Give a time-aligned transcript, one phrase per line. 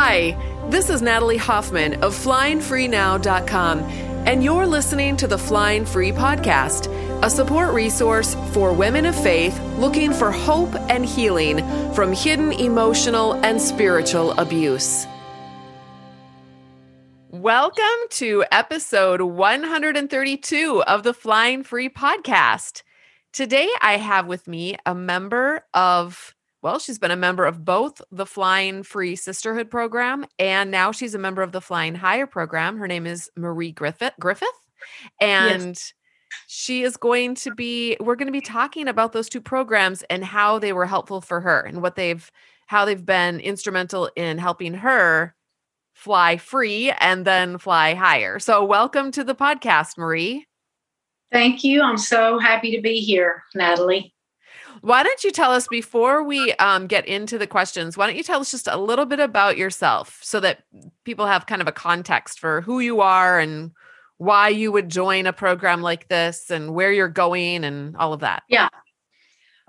[0.00, 0.38] Hi,
[0.70, 6.86] this is Natalie Hoffman of FlyingFreeNow.com, and you're listening to the Flying Free Podcast,
[7.24, 11.58] a support resource for women of faith looking for hope and healing
[11.94, 15.04] from hidden emotional and spiritual abuse.
[17.30, 22.84] Welcome to episode 132 of the Flying Free Podcast.
[23.32, 26.36] Today, I have with me a member of
[26.68, 31.14] well, she's been a member of both the Flying Free Sisterhood program and now she's
[31.14, 32.76] a member of the Flying Higher program.
[32.76, 34.48] Her name is Marie Griffith Griffith.
[35.18, 35.94] And yes.
[36.46, 40.22] she is going to be we're going to be talking about those two programs and
[40.22, 42.30] how they were helpful for her and what they've
[42.66, 45.34] how they've been instrumental in helping her
[45.94, 48.38] fly free and then fly higher.
[48.38, 50.44] So welcome to the podcast, Marie.
[51.32, 51.80] Thank you.
[51.80, 54.12] I'm so happy to be here, Natalie.
[54.80, 57.96] Why don't you tell us before we um, get into the questions?
[57.96, 60.64] Why don't you tell us just a little bit about yourself so that
[61.04, 63.72] people have kind of a context for who you are and
[64.18, 68.20] why you would join a program like this and where you're going and all of
[68.20, 68.42] that?
[68.48, 68.68] Yeah.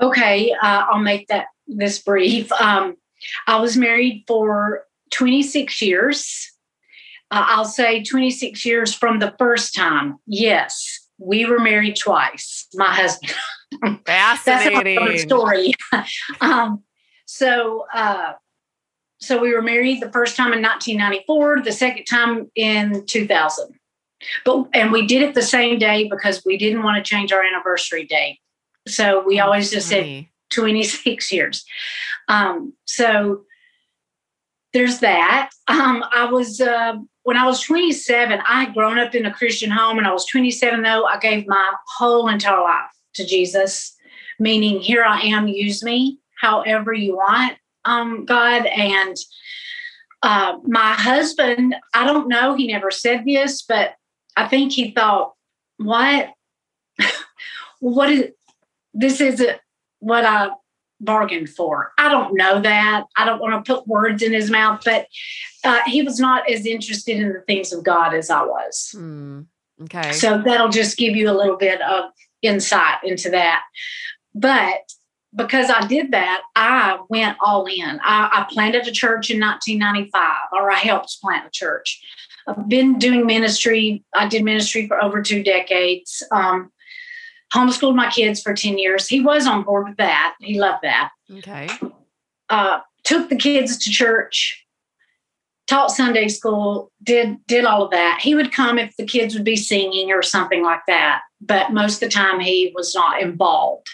[0.02, 2.52] Okay, uh, I'll make that this brief.
[2.54, 2.96] Um,
[3.48, 6.52] I was married for 26 years.
[7.32, 10.18] Uh, I'll say 26 years from the first time.
[10.26, 12.68] Yes, we were married twice.
[12.74, 13.34] My husband.
[14.06, 15.74] Fascinating That's story.
[16.42, 16.84] um,
[17.26, 18.34] so, uh,
[19.20, 23.76] so we were married the first time in 1994, the second time in 2000.
[24.44, 27.44] But and we did it the same day because we didn't want to change our
[27.44, 28.40] anniversary date.
[28.88, 31.64] So we always just said 26 years.
[32.28, 33.44] Um, so
[34.74, 35.50] there's that.
[35.68, 38.40] Um, I was uh, when I was 27.
[38.48, 40.82] I had grown up in a Christian home, and I was 27.
[40.82, 43.96] Though I gave my whole entire life to Jesus,
[44.40, 48.66] meaning, here I am, use me however you want, um, God.
[48.66, 49.16] And
[50.24, 53.94] uh, my husband, I don't know, he never said this, but
[54.36, 55.34] I think he thought,
[55.78, 56.30] what?
[57.80, 58.32] what is
[58.94, 59.22] this?
[59.22, 59.60] Isn't
[60.00, 60.52] what I
[61.00, 61.92] bargained for.
[61.98, 63.06] I don't know that.
[63.16, 65.08] I don't want to put words in his mouth, but
[65.64, 68.96] uh, he was not as interested in the things of God as I was.
[68.96, 69.46] Mm,
[69.84, 70.12] okay.
[70.12, 72.06] So that'll just give you a little bit of
[72.42, 73.64] insight into that.
[74.34, 74.82] But
[75.36, 78.00] because I did that, I went all in.
[78.04, 80.22] I, I, planted a church in 1995,
[80.54, 82.02] or I helped plant a church.
[82.48, 84.04] I've been doing ministry.
[84.16, 86.24] I did ministry for over two decades.
[86.32, 86.72] Um,
[87.54, 89.08] homeschooled my kids for 10 years.
[89.08, 90.36] He was on board with that.
[90.40, 91.12] He loved that.
[91.32, 91.70] Okay.
[92.50, 94.66] Uh, took the kids to church,
[95.68, 98.20] taught Sunday school, did did all of that.
[98.22, 101.96] He would come if the kids would be singing or something like that, but most
[101.96, 103.88] of the time he was not involved.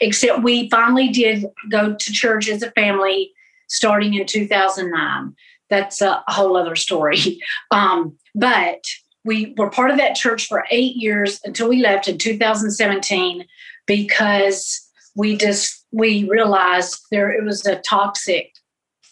[0.00, 3.32] Except we finally did go to church as a family
[3.68, 5.34] starting in 2009.
[5.70, 7.40] That's a whole other story.
[7.70, 8.82] Um, but
[9.28, 13.46] we were part of that church for eight years until we left in 2017
[13.86, 18.52] because we just we realized there it was a toxic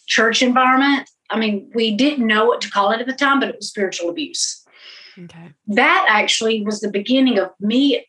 [0.07, 3.49] church environment I mean, we didn't know what to call it at the time, but
[3.49, 4.63] it was spiritual abuse.
[5.17, 5.51] Okay.
[5.67, 8.05] That actually was the beginning of me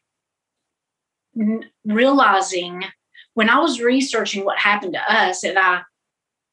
[1.85, 2.85] realizing
[3.35, 5.83] when I was researching what happened to us and I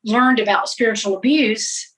[0.03, 1.93] learned about spiritual abuse,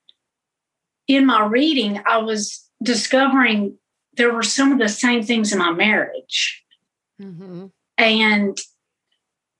[1.07, 3.77] in my reading, I was discovering
[4.13, 6.63] there were some of the same things in my marriage.
[7.21, 7.67] Mm-hmm.
[7.97, 8.57] And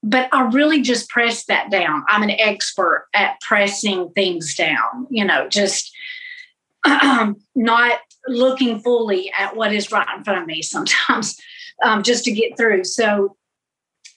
[0.04, 2.04] but I really just pressed that down.
[2.08, 5.92] I'm an expert at pressing things down, you know, just
[6.86, 11.38] um, not looking fully at what is right in front of me sometimes
[11.84, 12.84] um, just to get through.
[12.84, 13.36] So,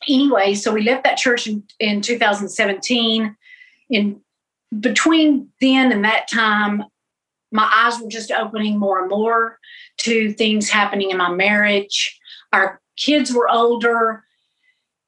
[0.09, 3.37] anyway, so we left that church in, in 2017.
[3.91, 4.21] In
[4.79, 6.85] between then and that time,
[7.53, 9.59] my eyes were just opening more and more
[9.99, 12.19] to things happening in my marriage.
[12.53, 14.25] Our kids were older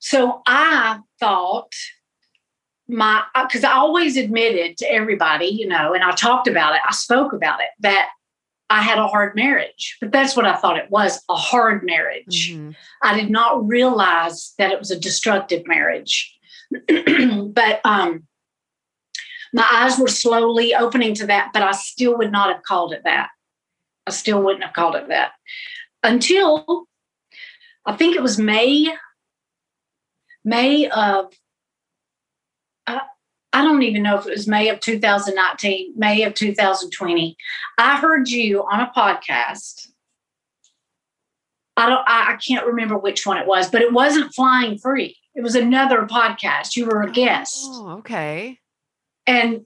[0.02, 1.72] so I thought
[2.88, 6.92] my, because I always admitted to everybody, you know, and I talked about it, I
[6.92, 8.08] spoke about it, that
[8.68, 9.98] I had a hard marriage.
[10.00, 12.50] But that's what I thought it was a hard marriage.
[12.50, 12.70] Mm-hmm.
[13.00, 16.36] I did not realize that it was a destructive marriage.
[16.88, 17.80] but
[19.52, 23.02] my eyes were slowly opening to that, but I still would not have called it
[23.04, 23.28] that.
[24.06, 25.32] I still wouldn't have called it that
[26.02, 26.86] until
[27.84, 28.92] I think it was May
[30.44, 31.32] May of,
[32.86, 32.98] uh,
[33.52, 37.36] I don't even know if it was May of 2019, May of 2020.
[37.78, 39.88] I heard you on a podcast.
[41.76, 45.16] I don't, I, I can't remember which one it was, but it wasn't Flying Free.
[45.34, 46.76] It was another podcast.
[46.76, 47.56] You were a guest.
[47.60, 48.58] Oh, okay.
[49.26, 49.64] And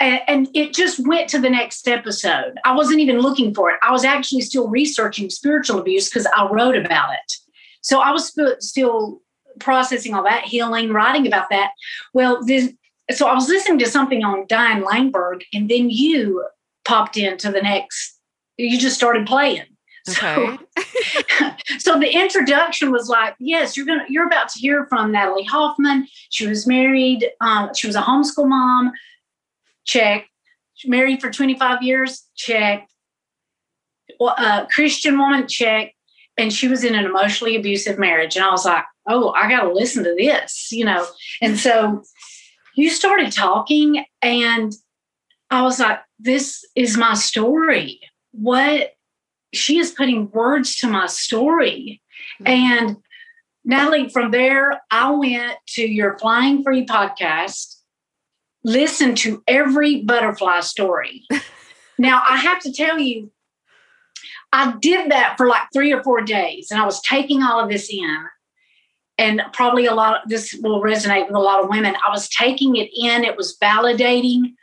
[0.00, 2.58] and, it just went to the next episode.
[2.64, 3.78] I wasn't even looking for it.
[3.82, 7.32] I was actually still researching spiritual abuse because I wrote about it.
[7.80, 9.20] So I was sp- still
[9.58, 11.70] processing all that, healing, writing about that.
[12.14, 12.72] Well, this,
[13.10, 16.44] so I was listening to something on Diane Langberg, and then you
[16.84, 18.18] popped into the next.
[18.56, 19.64] You just started playing.
[20.10, 20.58] Okay.
[21.38, 25.44] So, so the introduction was like, yes, you're gonna you're about to hear from Natalie
[25.44, 26.06] Hoffman.
[26.30, 27.30] She was married.
[27.40, 28.92] Um, she was a homeschool mom.
[29.84, 30.28] Check.
[30.86, 32.24] Married for 25 years.
[32.36, 32.88] Check.
[34.20, 35.48] Uh, Christian woman.
[35.48, 35.94] Check.
[36.36, 38.36] And she was in an emotionally abusive marriage.
[38.36, 41.04] And I was like, oh, I got to listen to this, you know.
[41.42, 42.02] And so
[42.76, 44.72] you started talking, and
[45.50, 48.00] I was like, this is my story.
[48.32, 48.92] What
[49.52, 52.02] she is putting words to my story.
[52.42, 52.46] Mm-hmm.
[52.46, 52.96] And
[53.64, 57.76] Natalie, from there, I went to your Flying Free podcast,
[58.64, 61.24] listened to every butterfly story.
[61.98, 63.30] now, I have to tell you,
[64.52, 67.68] I did that for like three or four days, and I was taking all of
[67.68, 68.26] this in.
[69.20, 71.96] And probably a lot of this will resonate with a lot of women.
[71.96, 74.54] I was taking it in, it was validating,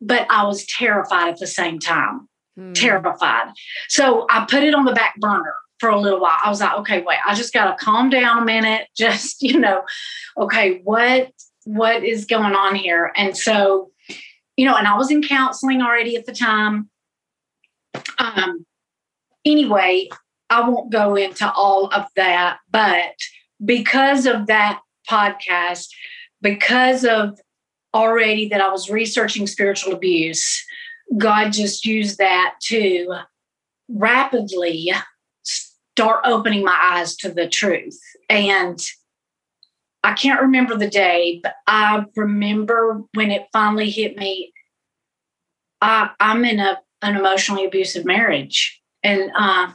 [0.00, 2.27] but I was terrified at the same time
[2.58, 2.74] mm.
[2.74, 3.52] terrified.
[3.88, 6.36] So I put it on the back burner for a little while.
[6.44, 8.88] I was like, okay, wait, I just got to calm down a minute.
[8.96, 9.82] Just, you know,
[10.36, 11.30] okay, what
[11.64, 13.12] what is going on here?
[13.14, 13.90] And so,
[14.56, 16.88] you know, and I was in counseling already at the time.
[18.18, 18.64] Um
[19.44, 20.08] anyway,
[20.50, 23.14] I won't go into all of that, but
[23.64, 25.88] because of that podcast,
[26.40, 27.38] because of
[27.94, 30.64] already that I was researching spiritual abuse,
[31.16, 33.14] God just used that to
[33.88, 34.92] rapidly
[35.42, 37.98] start opening my eyes to the truth.
[38.28, 38.78] And
[40.04, 44.52] I can't remember the day, but I remember when it finally hit me.
[45.80, 49.72] I, I'm in a an emotionally abusive marriage, and uh,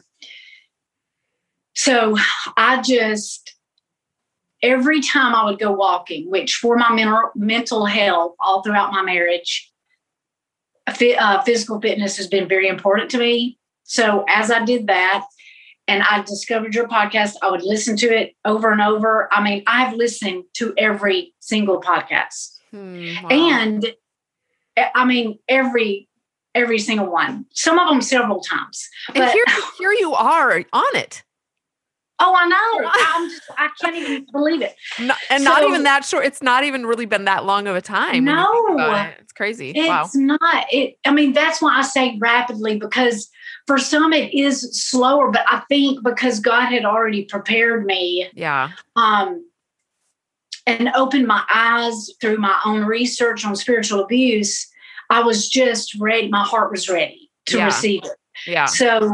[1.74, 2.18] so
[2.58, 3.56] I just
[4.62, 9.02] every time I would go walking, which for my mental mental health all throughout my
[9.02, 9.72] marriage,
[10.88, 13.58] uh, physical fitness has been very important to me.
[13.84, 15.26] So as I did that,
[15.88, 19.28] and I discovered your podcast, I would listen to it over and over.
[19.34, 23.30] I mean, I've listened to every single podcast, hmm, wow.
[23.30, 23.86] and
[24.78, 26.08] eh, I mean every
[26.56, 27.46] every single one.
[27.52, 28.88] Some of them several times.
[29.10, 29.46] And but, here,
[29.78, 31.24] here you are on it.
[32.26, 32.90] Oh, I know.
[32.94, 34.76] I'm just, I can't even believe it.
[34.98, 36.26] And so, not even that short.
[36.26, 38.24] It's not even really been that long of a time.
[38.24, 39.18] No, it.
[39.20, 39.72] it's crazy.
[39.76, 40.10] It's wow.
[40.16, 40.66] not.
[40.72, 40.96] It.
[41.06, 43.30] I mean, that's why I say rapidly because
[43.68, 48.30] for some it is slower, but I think because God had already prepared me.
[48.34, 48.72] Yeah.
[48.96, 49.46] Um,
[50.66, 54.66] and opened my eyes through my own research on spiritual abuse.
[55.10, 56.30] I was just ready.
[56.30, 57.66] My heart was ready to yeah.
[57.66, 58.12] receive it.
[58.48, 58.64] Yeah.
[58.64, 59.12] So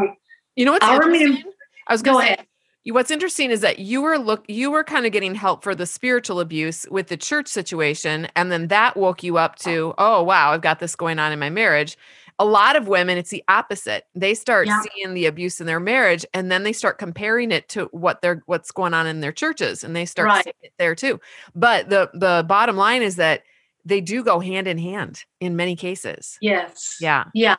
[0.56, 0.98] you know what's I?
[0.98, 1.40] Remember,
[1.88, 2.46] I was go say, ahead
[2.92, 5.86] what's interesting is that you were look you were kind of getting help for the
[5.86, 10.52] spiritual abuse with the church situation and then that woke you up to oh wow
[10.52, 11.98] i've got this going on in my marriage.
[12.42, 14.06] A lot of women it's the opposite.
[14.16, 14.82] They start yeah.
[14.82, 18.42] seeing the abuse in their marriage and then they start comparing it to what they're
[18.46, 20.44] what's going on in their churches and they start right.
[20.44, 21.20] seeing it there too.
[21.54, 23.44] But the the bottom line is that
[23.84, 26.38] they do go hand in hand in many cases.
[26.42, 26.98] Yes.
[27.02, 27.26] Yeah.
[27.34, 27.58] Yeah.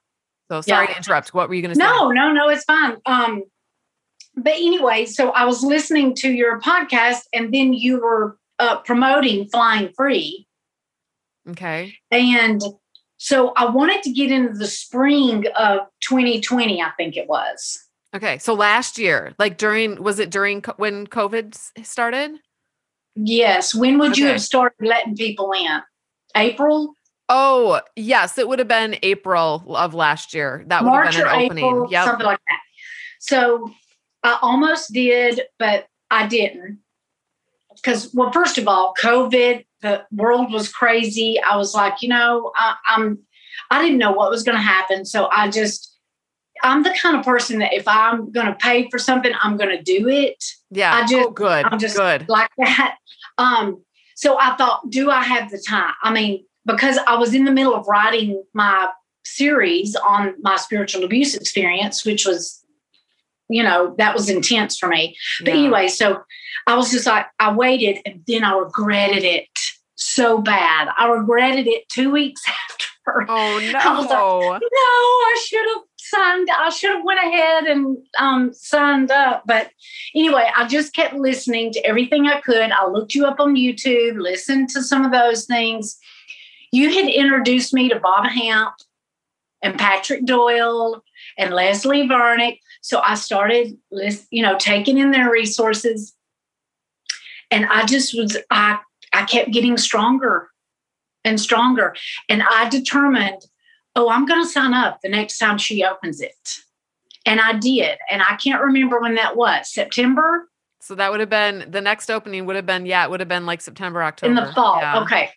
[0.50, 0.92] So sorry yeah.
[0.92, 1.34] to interrupt.
[1.34, 1.84] What were you going to say?
[1.84, 2.96] No no no it's fine.
[3.04, 3.44] Um
[4.36, 9.48] but anyway, so I was listening to your podcast, and then you were uh, promoting
[9.48, 10.46] Flying Free.
[11.48, 11.94] Okay.
[12.10, 12.62] And
[13.16, 17.78] so I wanted to get into the spring of 2020, I think it was.
[18.14, 18.38] Okay.
[18.38, 22.32] So last year, like during, was it during when COVID started?
[23.14, 23.74] Yes.
[23.74, 24.22] When would okay.
[24.22, 25.80] you have started letting people in?
[26.36, 26.94] April?
[27.28, 28.38] Oh, yes.
[28.38, 30.64] It would have been April of last year.
[30.68, 31.86] That would March have been an opening.
[31.90, 32.04] Yep.
[32.04, 32.60] Something like that.
[33.20, 33.70] So
[34.22, 36.80] I almost did, but I didn't.
[37.76, 41.40] Because, well, first of all, COVID, the world was crazy.
[41.40, 43.20] I was like, you know, I, I'm,
[43.70, 45.04] I didn't know what was going to happen.
[45.04, 45.96] So I just,
[46.62, 49.74] I'm the kind of person that if I'm going to pay for something, I'm going
[49.76, 50.44] to do it.
[50.70, 50.94] Yeah.
[50.94, 51.64] I just, oh, good.
[51.64, 52.28] I'm just good.
[52.28, 52.96] like that.
[53.38, 53.82] Um,
[54.16, 55.94] so I thought, do I have the time?
[56.02, 58.90] I mean, because I was in the middle of writing my
[59.24, 62.59] series on my spiritual abuse experience, which was
[63.50, 65.16] you know, that was intense for me.
[65.40, 65.60] But yeah.
[65.60, 66.22] anyway, so
[66.66, 69.48] I was just like, I waited and then I regretted it
[69.96, 70.88] so bad.
[70.96, 72.86] I regretted it two weeks after.
[73.28, 73.78] Oh no.
[73.78, 78.52] I was like, no, I should have signed, I should have went ahead and um,
[78.52, 79.42] signed up.
[79.46, 79.70] But
[80.14, 82.70] anyway, I just kept listening to everything I could.
[82.70, 85.98] I looked you up on YouTube, listened to some of those things.
[86.72, 88.74] You had introduced me to Bob Hamp
[89.62, 91.02] and Patrick Doyle
[91.36, 92.58] and Leslie Vernick.
[92.80, 93.76] So I started,
[94.30, 96.14] you know, taking in their resources.
[97.50, 98.78] And I just was, I,
[99.12, 100.48] I kept getting stronger
[101.24, 101.94] and stronger.
[102.28, 103.42] And I determined,
[103.96, 106.58] oh, I'm going to sign up the next time she opens it.
[107.26, 107.98] And I did.
[108.10, 110.48] And I can't remember when that was September.
[110.80, 113.28] So that would have been the next opening would have been, yeah, it would have
[113.28, 114.30] been like September, October.
[114.30, 114.78] In the fall.
[114.78, 115.02] Yeah.
[115.02, 115.30] Okay.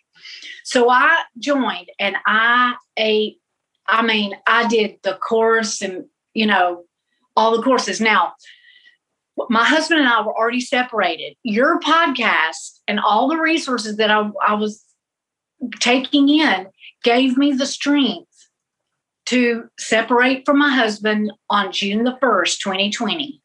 [0.64, 3.40] So I joined and I ate,
[3.86, 6.84] I mean, I did the course and, you know,
[7.36, 8.00] all the courses.
[8.00, 8.34] Now,
[9.48, 11.34] my husband and I were already separated.
[11.42, 14.84] Your podcast and all the resources that I, I was
[15.80, 16.68] taking in
[17.02, 18.30] gave me the strength
[19.26, 23.40] to separate from my husband on June the 1st, 2020.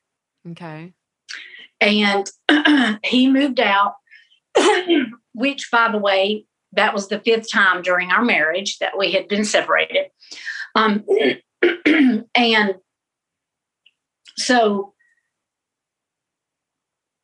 [0.52, 0.94] Okay.
[1.82, 2.30] And
[3.04, 3.94] he moved out,
[5.34, 9.28] which, by the way, that was the fifth time during our marriage that we had
[9.28, 10.08] been separated.
[10.76, 11.06] Um,
[12.36, 12.76] and
[14.40, 14.94] so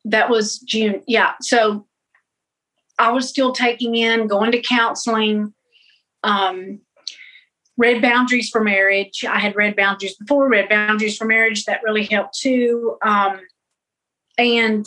[0.04, 1.02] that was June.
[1.06, 1.32] Yeah.
[1.40, 1.86] So
[2.98, 5.52] I was still taking in, going to counseling,
[6.22, 6.80] um,
[7.76, 9.24] read Boundaries for Marriage.
[9.28, 11.64] I had read Boundaries before, read Boundaries for Marriage.
[11.64, 12.96] That really helped too.
[13.02, 13.40] Um,
[14.38, 14.86] and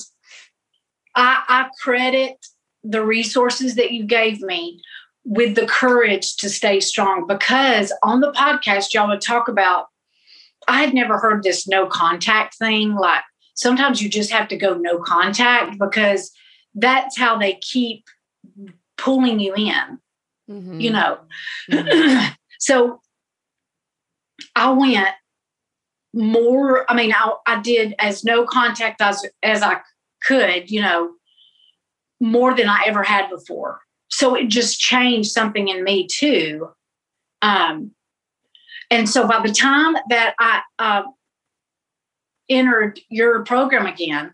[1.15, 2.38] I, I credit
[2.83, 4.81] the resources that you gave me
[5.25, 9.88] with the courage to stay strong because on the podcast, y'all would talk about,
[10.69, 12.95] I had never heard this no contact thing.
[12.95, 13.23] Like
[13.55, 16.31] sometimes you just have to go no contact because
[16.75, 18.05] that's how they keep
[18.97, 19.99] pulling you in,
[20.49, 20.79] mm-hmm.
[20.79, 21.19] you know.
[21.71, 22.33] Mm-hmm.
[22.59, 23.01] so
[24.55, 25.09] I went
[26.13, 29.81] more, I mean, I, I did as no contact as, as I
[30.23, 31.13] could, you know,
[32.19, 33.79] more than I ever had before.
[34.09, 36.69] So it just changed something in me too.
[37.41, 37.91] Um,
[38.91, 41.03] and so by the time that I uh,
[42.50, 44.31] entered your program again,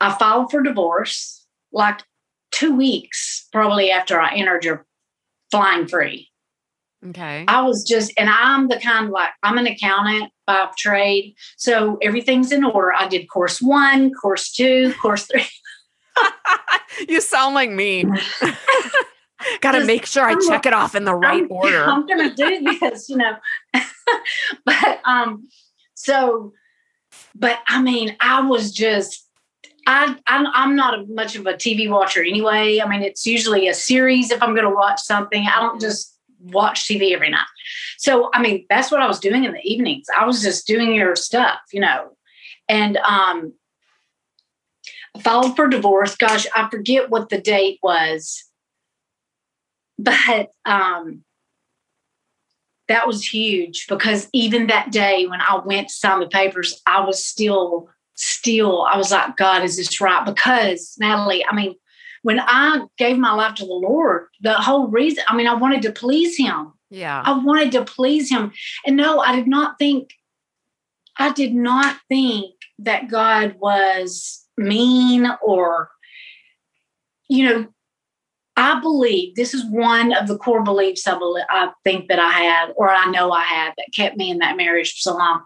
[0.00, 2.02] I filed for divorce like
[2.50, 4.86] two weeks probably after I entered your
[5.50, 6.28] flying free.
[7.08, 7.44] Okay.
[7.48, 11.34] I was just, and I'm the kind of like, I'm an accountant by trade.
[11.56, 12.92] So everything's in order.
[12.92, 15.46] I did course one, course two, course three.
[17.08, 18.04] you sound like me.
[19.60, 21.84] Got to make sure I check it off in the right I'm, order.
[21.84, 23.36] I'm going to do this, you know.
[24.64, 25.48] but, um,
[25.94, 26.52] so,
[27.34, 29.26] but I mean, I was just,
[29.86, 32.80] I, I'm, I'm not a, much of a TV watcher anyway.
[32.80, 35.46] I mean, it's usually a series if I'm going to watch something.
[35.46, 37.46] I don't just watch TV every night.
[37.98, 40.06] So, I mean, that's what I was doing in the evenings.
[40.16, 42.16] I was just doing your stuff, you know.
[42.68, 43.52] And um,
[45.18, 46.16] filed for divorce.
[46.16, 48.44] Gosh, I forget what the date was,
[50.02, 51.22] but um,
[52.88, 57.04] that was huge because even that day when I went to sign the papers, I
[57.04, 60.24] was still, still, I was like, God, is this right?
[60.24, 61.74] Because Natalie, I mean,
[62.22, 65.82] when I gave my life to the Lord, the whole reason, I mean, I wanted
[65.82, 66.72] to please Him.
[66.90, 67.22] Yeah.
[67.24, 68.52] I wanted to please Him.
[68.84, 70.10] And no, I did not think,
[71.16, 75.90] I did not think that God was mean or,
[77.28, 77.68] you know,
[78.56, 82.30] I believe this is one of the core beliefs I, believe, I think that I
[82.30, 85.42] had, or I know I had, that kept me in that marriage for so long.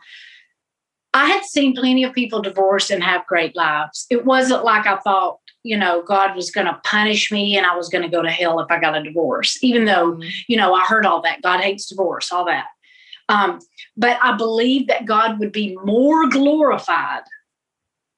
[1.13, 4.07] I had seen plenty of people divorce and have great lives.
[4.11, 7.77] It wasn't like I thought, you know, God was going to punish me and I
[7.77, 10.29] was going to go to hell if I got a divorce, even though, mm-hmm.
[10.49, 11.41] you know, I heard all that.
[11.41, 12.67] God hates divorce, all that.
[13.29, 13.61] Um,
[13.97, 17.23] but I believe that God would be more glorified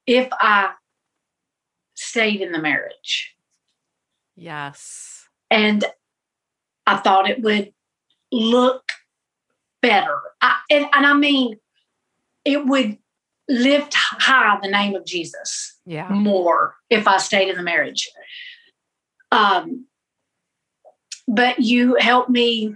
[0.07, 0.71] if I
[1.95, 3.36] stayed in the marriage.
[4.37, 5.27] Yes.
[5.51, 5.85] And
[6.87, 7.73] I thought it would
[8.31, 8.93] look
[9.83, 10.21] better.
[10.41, 11.57] I, and, and I mean,
[12.45, 12.99] it would
[13.49, 16.09] lift high the name of Jesus yeah.
[16.09, 18.09] more if I stayed in the marriage.
[19.31, 19.87] Um,
[21.29, 22.75] but you helped me.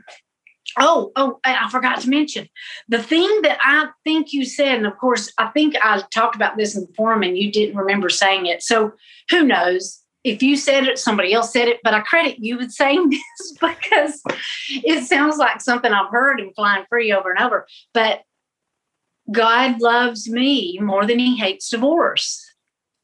[0.79, 2.49] Oh, oh, I forgot to mention
[2.88, 6.57] the thing that I think you said, and of course, I think I talked about
[6.57, 8.62] this in the forum and you didn't remember saying it.
[8.62, 8.93] So
[9.31, 10.00] who knows?
[10.23, 13.53] If you said it, somebody else said it, but I credit you with saying this
[13.61, 14.23] because
[14.69, 17.67] it sounds like something I've heard in Flying Free over and over.
[17.95, 18.23] But
[19.31, 22.45] God loves me more than he hates divorce.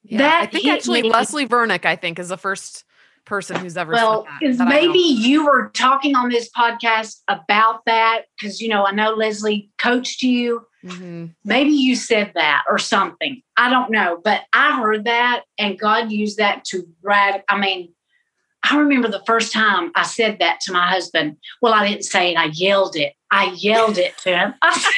[0.02, 1.11] Yeah, that I think actually me.
[1.11, 2.85] Leslie Vernick, I think, is the first
[3.26, 8.23] person who's ever well, that, that maybe you were talking on this podcast about that
[8.38, 10.64] because you know I know Leslie coached you.
[10.85, 11.26] Mm-hmm.
[11.45, 13.42] Maybe you said that or something.
[13.56, 17.42] I don't know, but I heard that, and God used that to rad.
[17.49, 17.92] I mean,
[18.62, 21.37] I remember the first time I said that to my husband.
[21.61, 23.12] Well, I didn't say it, I yelled it.
[23.30, 24.54] I yelled it to him.
[24.62, 24.92] I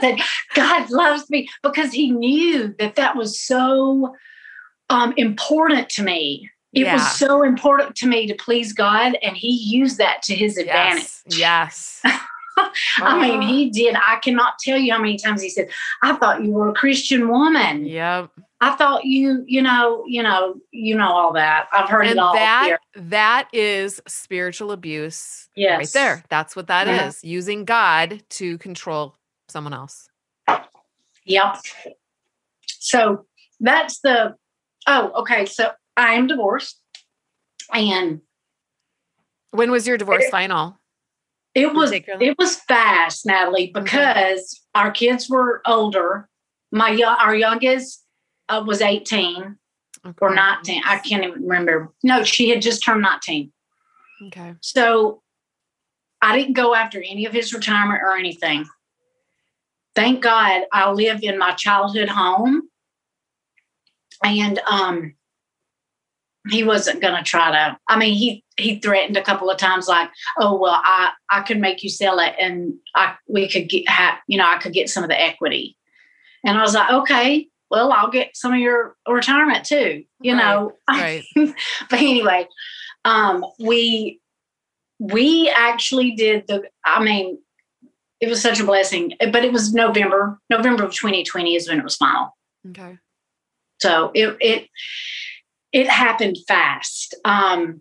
[0.00, 0.18] said,
[0.54, 4.14] God loves me because he knew that that was so
[4.90, 6.50] um, important to me.
[6.72, 6.94] It Yeah.
[6.94, 11.08] was so important to me to please God, and he used that to his advantage.
[11.26, 12.00] Yes.
[12.04, 12.20] Yes.
[12.98, 13.46] I mean, Oh.
[13.46, 13.94] he did.
[13.96, 15.70] I cannot tell you how many times he said,
[16.02, 17.86] I thought you were a Christian woman.
[17.86, 18.30] Yep.
[18.60, 21.68] I thought you, you know, you know, you know all that.
[21.72, 22.78] I've heard And it all that here.
[22.94, 25.78] that is spiritual abuse Yes.
[25.78, 26.24] right there.
[26.28, 27.24] That's what that is.
[27.24, 27.30] Yeah.
[27.30, 29.16] Using God to control
[29.48, 30.10] someone else.
[31.24, 31.56] Yep.
[32.66, 33.24] So
[33.60, 34.34] that's the
[34.86, 35.46] oh, okay.
[35.46, 36.80] So I am divorced.
[37.72, 38.20] And
[39.52, 40.78] When was your divorce It- final?
[41.54, 46.28] it was it was fast, Natalie, because our kids were older.
[46.70, 48.04] My our youngest
[48.48, 49.56] uh, was 18
[50.20, 50.82] or 19.
[50.84, 51.92] I can't even remember.
[52.04, 53.52] No, she had just turned 19.
[54.26, 54.54] Okay.
[54.60, 55.22] So
[56.22, 58.66] I didn't go after any of his retirement or anything.
[59.96, 62.69] Thank God I live in my childhood home.
[64.24, 65.14] And um
[66.48, 70.08] he wasn't gonna try to I mean he he threatened a couple of times like,
[70.38, 74.18] oh well I I could make you sell it and I we could get have
[74.26, 75.76] you know, I could get some of the equity.
[76.44, 80.38] And I was like, okay, well I'll get some of your retirement too, you Right,
[80.38, 80.72] know.
[80.88, 81.24] Right.
[81.90, 82.46] but anyway,
[83.04, 84.20] um, we
[84.98, 86.62] we actually did the.
[86.84, 87.38] I mean,
[88.20, 89.14] it was such a blessing.
[89.32, 90.38] But it was November.
[90.50, 92.36] November of 2020 is when it was final.
[92.68, 92.98] Okay.
[93.80, 94.68] So it it
[95.72, 97.14] it happened fast.
[97.24, 97.80] Um,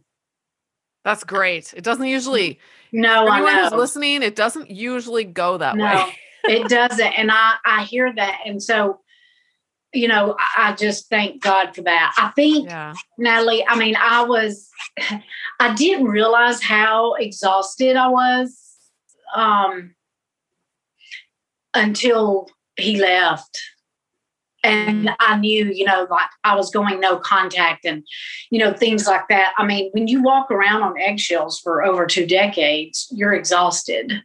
[1.03, 1.74] That's great.
[1.75, 2.60] It doesn't usually
[2.91, 6.06] no, anyone who's listening, it doesn't usually go that No,
[6.46, 6.53] way.
[6.56, 9.01] it doesn't, and I I hear that, and so
[9.94, 12.15] you know I I just thank God for that.
[12.18, 12.94] I think Yeah.
[13.18, 14.70] Natalie, I mean, I was,
[15.60, 18.58] I didn't realize how exhausted I was
[19.36, 19.93] um,
[21.74, 22.47] until
[22.78, 23.60] he left.
[24.63, 28.04] And I knew, you know, like I was going no contact and,
[28.50, 29.54] you know, things like that.
[29.58, 34.22] I mean, when you walk around on eggshells for over two decades, you're exhausted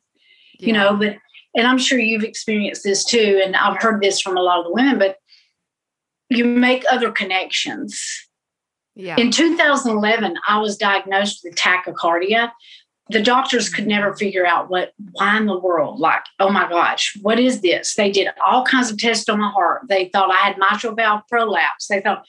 [0.58, 1.16] you know but
[1.54, 4.64] and i'm sure you've experienced this too and i've heard this from a lot of
[4.64, 5.16] the women but
[6.30, 8.00] you make other connections
[8.94, 9.16] Yeah.
[9.18, 12.50] in 2011 i was diagnosed with tachycardia
[13.10, 17.16] the doctors could never figure out what why in the world like oh my gosh
[17.22, 17.94] what is this?
[17.94, 19.82] They did all kinds of tests on my heart.
[19.88, 21.86] They thought i had mitral valve prolapse.
[21.88, 22.24] They thought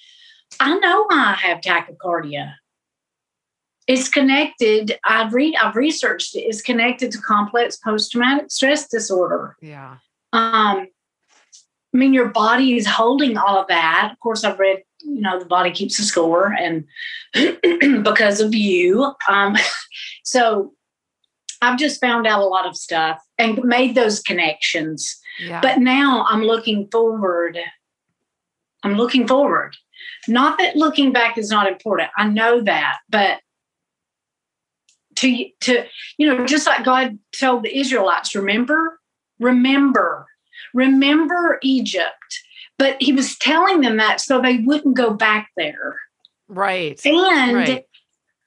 [0.59, 2.55] i know i have tachycardia.
[3.87, 9.55] It's connected i've read i've researched it it's connected to complex post-traumatic stress disorder.
[9.61, 9.97] Yeah.
[10.33, 10.87] um
[11.93, 14.09] i mean your body is holding all of that.
[14.11, 16.85] Of course i've read you know the body keeps a score and
[18.03, 19.13] because of you.
[19.29, 19.55] Um
[20.23, 20.73] so
[21.61, 25.17] i've just found out a lot of stuff and made those connections.
[25.39, 25.59] Yeah.
[25.61, 27.57] but now i'm looking forward
[28.83, 29.75] i'm looking forward.
[30.27, 33.39] Not that looking back is not important i know that but
[35.15, 35.85] to to
[36.17, 38.99] you know just like god told the israelites remember
[39.39, 40.25] remember
[40.73, 42.41] remember egypt
[42.77, 45.99] but he was telling them that so they wouldn't go back there
[46.47, 46.99] right.
[47.05, 47.85] and Right.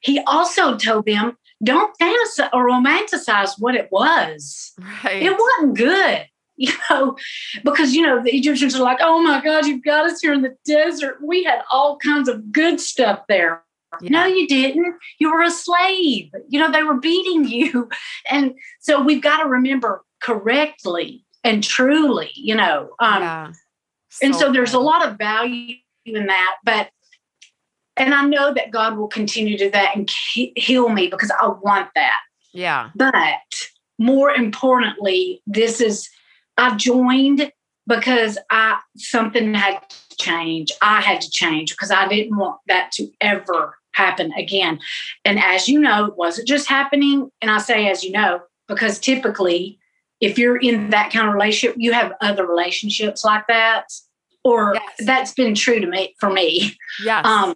[0.00, 4.72] he also told them don't fantasize or romanticize what it was
[5.04, 5.22] Right.
[5.22, 7.16] it wasn't good you know
[7.64, 10.42] because you know the egyptians are like oh my god you've got us here in
[10.42, 13.62] the desert we had all kinds of good stuff there
[14.02, 17.88] no you didn't you were a slave you know they were beating you
[18.30, 23.52] and so we've got to remember correctly and truly you know um, yeah.
[24.22, 26.90] And so there's a lot of value in that but
[27.96, 30.10] and i know that god will continue to do that and
[30.56, 32.20] heal me because i want that
[32.52, 32.90] Yeah.
[32.94, 33.12] but
[33.98, 36.08] more importantly, this is
[36.56, 37.52] I joined
[37.86, 40.72] because I something had to change.
[40.82, 44.78] I had to change because I didn't want that to ever happen again.
[45.24, 47.30] And as you know, it wasn't just happening.
[47.40, 49.78] And I say as you know, because typically
[50.20, 53.86] if you're in that kind of relationship, you have other relationships like that.
[54.44, 55.06] Or Yes.
[55.06, 56.76] that's been true to me for me.
[57.04, 57.24] Yes.
[57.26, 57.54] Um,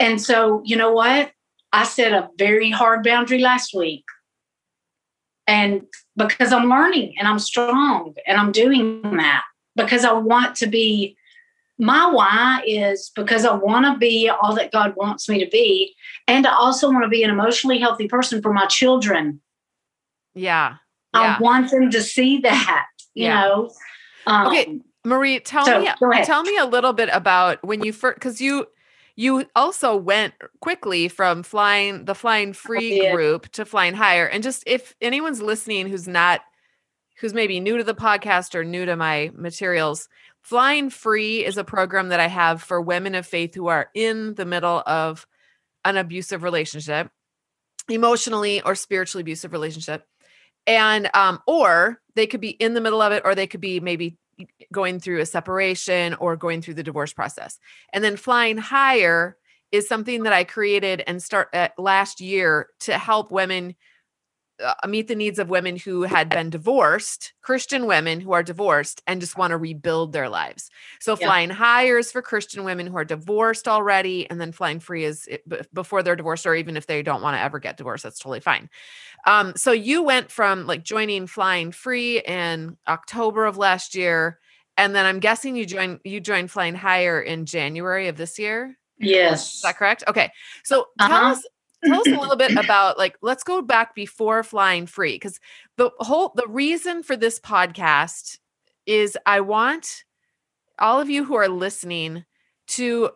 [0.00, 1.32] and so, you know what?
[1.72, 4.04] I set a very hard boundary last week.
[5.46, 5.82] And
[6.16, 9.42] because I'm learning and I'm strong and I'm doing that
[9.76, 11.16] because I want to be,
[11.78, 15.94] my why is because I want to be all that God wants me to be.
[16.28, 19.40] And I also want to be an emotionally healthy person for my children.
[20.34, 20.76] yeah.
[21.14, 21.36] Yeah.
[21.38, 23.40] I want them to see that, you Yeah.
[23.40, 23.70] know.
[24.26, 25.88] Um, Okay, Marie, tell So, me
[26.22, 28.66] tell me a little bit about when you first because you
[29.16, 34.26] you also went quickly from flying the flying free group to flying higher.
[34.26, 36.40] And just if anyone's listening who's not
[37.20, 40.08] who's maybe new to the podcast or new to my materials,
[40.42, 44.34] Flying Free is a program that I have for women of faith who are in
[44.34, 45.26] the middle of
[45.84, 47.10] an abusive relationship,
[47.88, 50.06] emotionally or spiritually abusive relationship.
[50.66, 53.80] And um or they could be in the middle of it or they could be
[53.80, 54.16] maybe
[54.72, 57.58] going through a separation or going through the divorce process.
[57.92, 59.36] And then flying higher
[59.72, 63.74] is something that I created and start at uh, last year to help women
[64.64, 69.02] uh, meet the needs of women who had been divorced, Christian women who are divorced
[69.06, 70.70] and just want to rebuild their lives.
[71.00, 71.26] So yeah.
[71.26, 75.28] flying higher is for Christian women who are divorced already, and then flying free is
[75.72, 78.40] before they're divorced, or even if they don't want to ever get divorced, that's totally
[78.40, 78.68] fine.
[79.26, 84.38] Um, so you went from like joining Flying Free in October of last year,
[84.76, 88.76] and then I'm guessing you joined you joined Flying Higher in January of this year.
[88.98, 90.04] Yes, is that correct?
[90.08, 90.30] Okay,
[90.62, 91.08] so uh-huh.
[91.08, 91.46] tell us
[91.86, 95.40] tell us a little bit about like let's go back before flying free because
[95.76, 98.38] the whole the reason for this podcast
[98.86, 100.04] is i want
[100.78, 102.24] all of you who are listening
[102.66, 103.10] to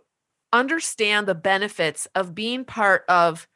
[0.52, 3.46] understand the benefits of being part of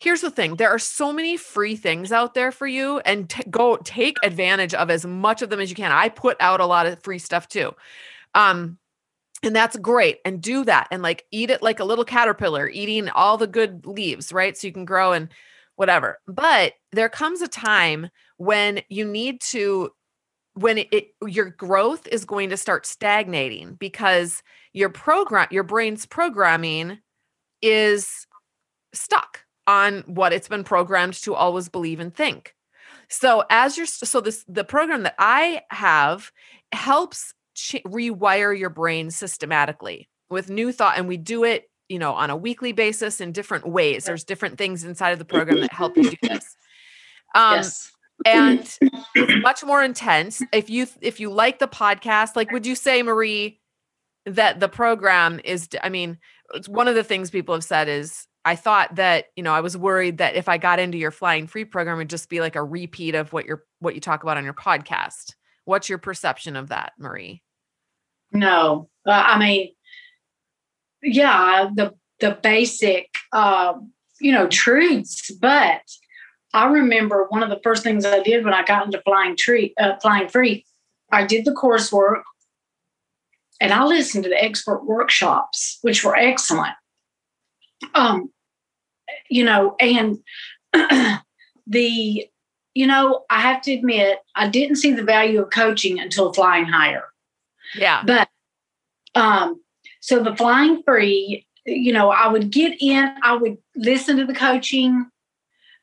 [0.00, 3.42] here's the thing there are so many free things out there for you and t-
[3.50, 5.92] go take advantage of as much of them as you can.
[5.92, 7.72] I put out a lot of free stuff too.
[8.34, 8.78] Um
[9.42, 13.08] and that's great and do that and like eat it like a little caterpillar eating
[13.10, 15.28] all the good leaves right so you can grow and
[15.80, 16.18] whatever.
[16.26, 19.90] But there comes a time when you need to
[20.52, 24.42] when it, it, your growth is going to start stagnating because
[24.74, 26.98] your program your brain's programming
[27.62, 28.26] is
[28.92, 32.54] stuck on what it's been programmed to always believe and think.
[33.08, 36.30] So as you're so this the program that i have
[36.72, 42.12] helps ch- rewire your brain systematically with new thought and we do it you know
[42.12, 44.04] on a weekly basis in different ways.
[44.04, 46.56] There's different things inside of the program that help you do this.
[47.34, 47.92] Um yes.
[48.26, 48.78] and
[49.14, 52.36] it's much more intense if you if you like the podcast.
[52.36, 53.60] Like would you say marie
[54.26, 56.18] that the program is i mean
[56.54, 59.60] it's one of the things people have said is i thought that you know i
[59.60, 62.40] was worried that if i got into your flying free program it would just be
[62.40, 65.34] like a repeat of what you're what you talk about on your podcast.
[65.64, 67.42] What's your perception of that marie
[68.32, 69.72] no, uh, I mean,
[71.02, 73.74] yeah, the the basic, uh,
[74.20, 75.30] you know, truths.
[75.40, 75.82] But
[76.52, 79.74] I remember one of the first things I did when I got into flying tree,
[79.80, 80.64] uh, flying free.
[81.12, 82.22] I did the coursework,
[83.60, 86.74] and I listened to the expert workshops, which were excellent.
[87.94, 88.30] Um,
[89.28, 90.18] you know, and
[91.66, 92.26] the,
[92.74, 96.66] you know, I have to admit, I didn't see the value of coaching until flying
[96.66, 97.04] higher.
[97.76, 98.02] Yeah.
[98.04, 98.28] But
[99.14, 99.60] um,
[100.00, 104.34] so the flying free, you know, I would get in, I would listen to the
[104.34, 105.06] coaching,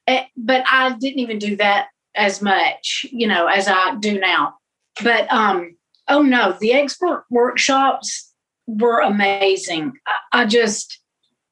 [0.07, 4.55] eh, but I didn't even do that as much, you know, as I do now.
[5.03, 5.75] But um,
[6.07, 8.33] oh no, the expert workshops
[8.65, 9.93] were amazing.
[10.33, 10.99] I, just,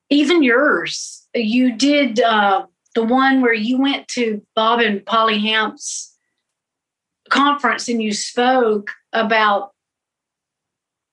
[0.10, 6.16] even yours, you did uh, the one where you went to Bob and Polly Hamp's
[7.30, 9.72] conference and you spoke about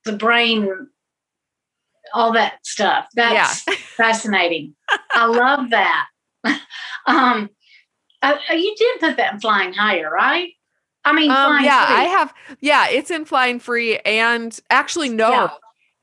[0.05, 0.87] the brain,
[2.13, 3.07] all that stuff.
[3.15, 3.75] That's yeah.
[3.97, 4.75] fascinating.
[5.11, 6.07] I love that.
[7.07, 7.49] um,
[8.21, 10.51] uh, uh, you did put that in flying higher, right?
[11.05, 11.95] I mean, um, yeah, free.
[11.95, 12.33] I have.
[12.61, 15.49] Yeah, it's in flying free, and actually, no, yeah.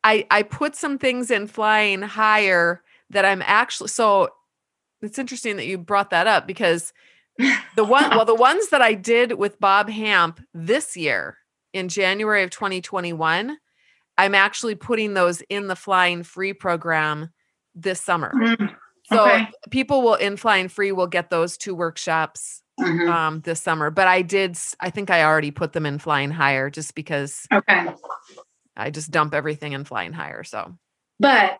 [0.04, 3.88] I I put some things in flying higher that I'm actually.
[3.88, 4.28] So
[5.00, 6.92] it's interesting that you brought that up because
[7.76, 11.38] the one, well, the ones that I did with Bob Hamp this year
[11.72, 13.56] in January of 2021
[14.20, 17.30] I'm actually putting those in the flying free program
[17.74, 18.34] this summer.
[18.36, 19.48] Mm, so okay.
[19.70, 23.10] people will in flying free will get those two workshops mm-hmm.
[23.10, 23.88] um, this summer.
[23.88, 27.88] But I did, I think I already put them in flying higher just because okay.
[28.76, 30.44] I just dump everything in flying higher.
[30.44, 30.76] So,
[31.18, 31.56] but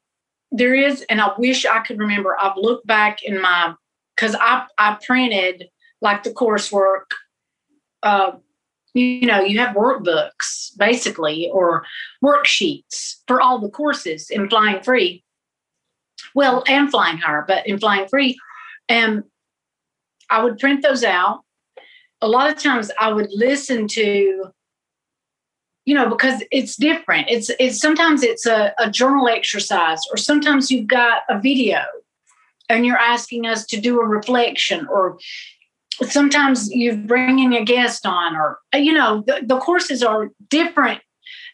[0.53, 2.37] there is, and I wish I could remember.
[2.38, 3.73] I've looked back in my
[4.16, 5.70] because I I printed
[6.03, 7.07] like the coursework
[8.03, 8.33] uh,
[8.94, 11.85] you know you have workbooks basically or
[12.24, 15.24] worksheets for all the courses in flying free.
[16.35, 18.38] Well and flying higher but in flying free
[18.88, 19.24] and
[20.29, 21.42] i would print those out.
[22.20, 24.53] A lot of times i would listen to
[25.87, 27.29] you know because it's different.
[27.29, 31.81] It's it's sometimes it's a, a journal exercise or sometimes you've got a video
[32.68, 35.18] and you're asking us to do a reflection or
[36.08, 41.00] sometimes you bring in a guest on or you know the, the courses are different.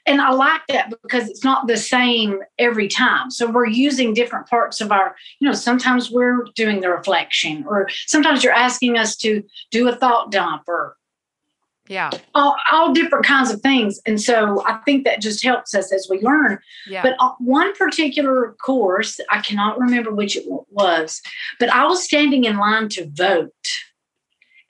[0.09, 3.29] And I like that because it's not the same every time.
[3.29, 7.89] So we're using different parts of our, you know, sometimes we're doing the reflection, or
[8.07, 10.97] sometimes you're asking us to do a thought dump or
[11.89, 12.11] yeah.
[12.35, 14.01] all, all different kinds of things.
[14.07, 16.59] And so i think that just helps us as we learn.
[16.89, 17.03] Yeah.
[17.03, 21.21] But uh, one particular course i cannot remember which it was
[21.59, 23.53] but i was standing in line to vote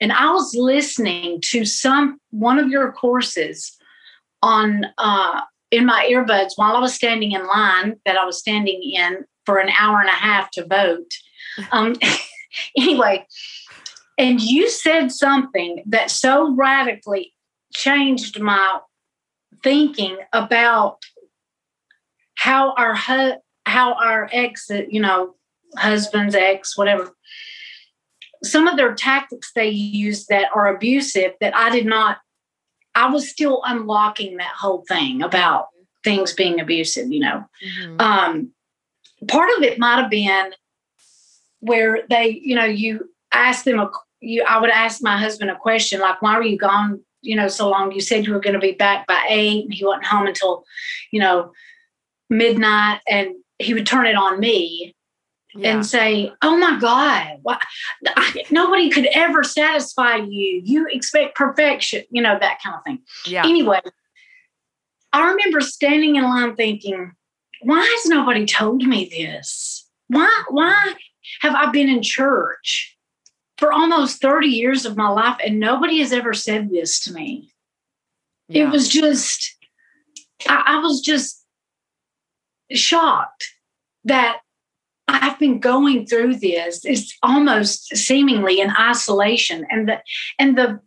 [0.01, 3.77] and i was listening to some one of your courses
[4.43, 8.81] on uh, in my earbuds while i was standing in line that i was standing
[8.83, 11.11] in for an hour and a half to vote.
[11.71, 11.95] Um,
[12.77, 13.25] anyway
[14.17, 17.33] and you said something that so radically
[17.73, 18.79] changed my
[19.63, 20.97] thinking about
[22.35, 25.35] how our hu- how our ex, you know,
[25.75, 27.13] husband's ex, whatever,
[28.51, 32.17] some of their tactics they use that are abusive that I did not.
[32.95, 35.67] I was still unlocking that whole thing about
[36.03, 37.11] things being abusive.
[37.11, 37.45] You know,
[37.79, 38.01] Mhm.
[38.01, 38.51] um,
[39.27, 40.53] part of it might have been
[41.59, 44.43] where they, you know, you ask them a you.
[44.43, 47.01] I would ask my husband a question like, "Why were you gone?
[47.21, 47.91] You know, so long?
[47.91, 50.65] You said you were going to be back by eight, and he wasn't home until,
[51.11, 51.51] you know,
[52.29, 54.95] midnight." And he would turn it on me
[55.57, 55.73] yeah.
[55.73, 57.59] and say, "Oh my God, why,
[58.05, 60.61] I, nobody could ever satisfy you.
[60.63, 63.81] You expect perfection, you know that kind of thing." yeah Anyway,
[65.13, 67.13] I remember standing in line thinking,
[67.61, 69.87] "Why has nobody told me this?
[70.07, 70.43] Why?
[70.49, 70.93] Why
[71.41, 72.97] have I been in church
[73.57, 77.51] for almost thirty years of my life and nobody has ever said this to me?"
[78.47, 78.63] yeah.
[78.63, 79.55] It was just,
[80.47, 81.43] I, I was just
[82.71, 83.45] shocked
[84.05, 84.39] that
[85.07, 86.83] I've been going through this.
[86.83, 90.01] It's almost seemingly in isolation, and the
[90.37, 90.79] and the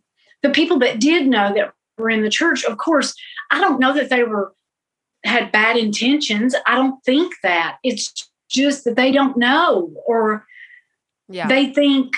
[0.43, 3.15] the people that did know that were in the church, of course,
[3.51, 4.53] I don't know that they were
[5.23, 6.55] had bad intentions.
[6.65, 7.77] I don't think that.
[7.83, 10.45] It's just that they don't know, or
[11.29, 12.13] yeah they think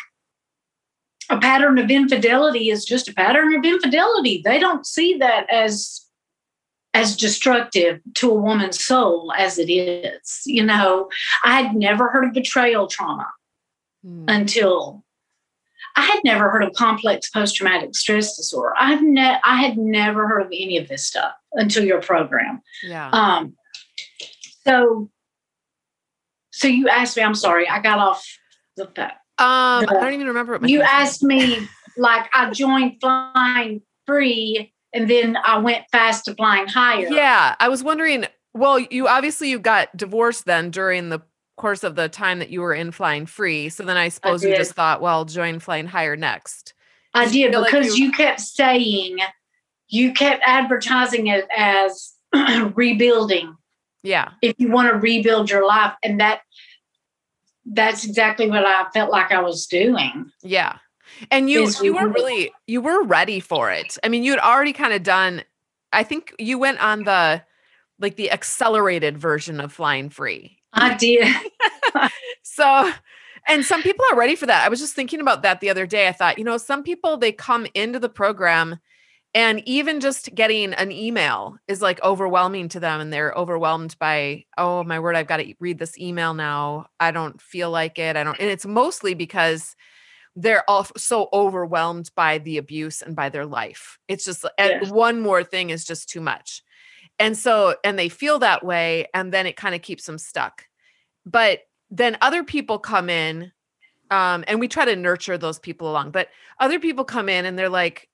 [1.30, 4.42] a pattern of infidelity is just a pattern of infidelity.
[4.44, 6.02] They don't see that as
[6.94, 10.42] as destructive to a woman's soul as it is.
[10.46, 11.10] You know,
[11.44, 13.28] I had never heard of betrayal trauma
[14.06, 14.26] Mm.
[14.28, 15.04] until
[15.96, 18.74] I had never heard of complex post-traumatic stress disorder.
[18.78, 22.62] I've ne- I had never heard of any of this stuff until your program.
[22.84, 23.56] yeah Um,
[24.68, 25.10] so,
[26.52, 27.24] so you asked me.
[27.24, 28.26] I'm sorry, I got off
[28.76, 29.20] the fact.
[29.40, 34.74] um the- i don't even remember what You asked me like I joined flying free,
[34.94, 37.08] and then I went fast to flying higher.
[37.10, 38.26] Yeah, I was wondering.
[38.54, 41.22] Well, you obviously you got divorced then during the
[41.58, 43.70] course of the time that you were in flying free.
[43.70, 46.74] So then I suppose you just thought, well, join flying higher next.
[47.16, 49.18] I Did did feel like because you- you kept saying,
[49.88, 52.14] you kept advertising it as
[52.76, 53.56] rebuilding.
[54.04, 56.42] Yeah, If you want to rebuild your life, and that
[57.66, 60.30] that's exactly what I felt like I was doing.
[60.42, 60.78] yeah.
[61.32, 63.98] And you Is you were really you were ready for it.
[64.04, 65.44] I mean, you had already kind of done.
[65.92, 67.42] I think you went on the
[68.00, 70.58] like the accelerated version of flying free.
[70.74, 71.28] I did.
[72.56, 72.92] So,
[73.48, 74.64] and some people are ready for that.
[74.64, 76.08] I was just thinking about that the other day.
[76.08, 78.80] I thought, you know, some people they come into the program
[79.34, 84.46] and even just getting an email is like overwhelming to them and they're overwhelmed by,
[84.58, 86.86] oh my word, I've got to read this email now.
[87.00, 88.16] I don't feel like it.
[88.16, 89.76] I don't and it's mostly because
[90.36, 94.00] they're all so overwhelmed by the abuse and by their life.
[94.08, 94.90] It's just Yes.
[94.90, 96.64] one more thing is just too much.
[97.20, 100.68] And so and they feel that way and then it kind of keeps them stuck.
[101.26, 101.60] But
[101.92, 103.52] then other people come in
[104.10, 106.28] um, and we try to nurture those people along but
[106.60, 108.10] other people come in and they're like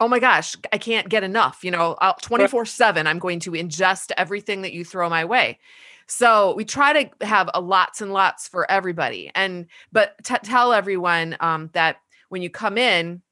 [0.00, 4.10] oh my gosh i can't get enough you know 24 7 i'm going to ingest
[4.16, 5.58] everything that you throw my way
[6.06, 10.72] so we try to have a lots and lots for everybody and but t- tell
[10.72, 11.96] everyone um, that
[12.28, 13.22] when you come in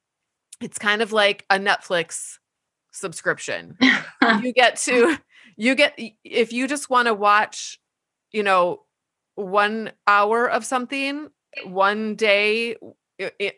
[0.61, 2.37] it's kind of like a netflix
[2.93, 3.77] subscription.
[4.41, 5.17] You get to
[5.57, 7.79] you get if you just want to watch
[8.31, 8.83] you know
[9.35, 11.29] one hour of something
[11.65, 12.75] one day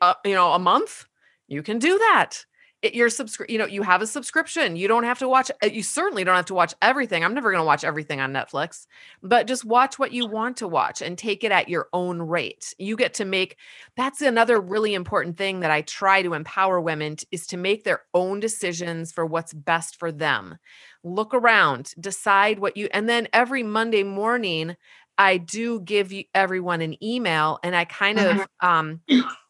[0.02, 1.06] uh, you know a month
[1.48, 2.46] you can do that
[2.94, 5.82] your subscri- you know you have a subscription you don't have to watch uh, you
[5.82, 8.86] certainly don't have to watch everything i'm never going to watch everything on netflix
[9.24, 12.74] but just watch what you want to watch and take it at your own rate.
[12.78, 13.58] You get to make
[13.96, 18.02] that's another really important thing that i try to empower women is to make their
[18.14, 20.58] own decisions for what's best for them.
[21.04, 24.76] Look around decide what you and then every monday morning
[25.18, 29.02] i do give you everyone an email and i kind of um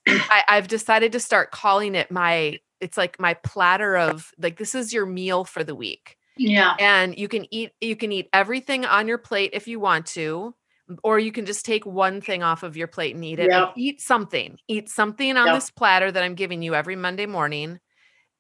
[0.08, 4.76] I, i've decided to start calling it my it's like my platter of like this
[4.76, 6.78] is your meal for the week Yeah.
[6.80, 10.56] And you can eat you can eat everything on your plate if you want to
[11.04, 13.52] or you can just take one thing off of your plate and eat it.
[13.52, 13.76] Yep.
[13.76, 14.58] Eat something.
[14.68, 15.54] Eat something on Yep.
[15.54, 17.80] this platter that I'm giving you every Monday morning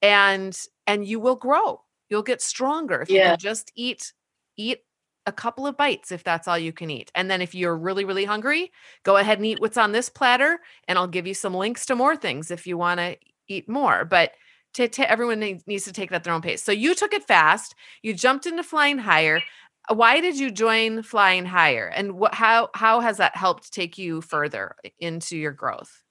[0.02, 1.82] and and you will grow.
[2.10, 3.22] You'll get stronger if you Yeah.
[3.22, 4.14] can just eat
[4.58, 4.82] eat
[5.26, 7.12] a couple of bites if that's all you can eat.
[7.16, 8.72] And then if you're really really hungry,
[9.04, 11.96] go ahead and eat what's on this platter and I'll give you some links to
[11.96, 13.18] more things if you want to
[13.48, 14.06] eat more.
[14.06, 14.32] But
[14.76, 16.62] to, to everyone needs, to take it at their own pace.
[16.62, 17.76] So you took it fast.
[18.02, 19.42] You jumped into flying higher.
[19.90, 24.22] Why did you join flying higher, and what how how has that helped take you
[24.22, 26.02] further into your growth?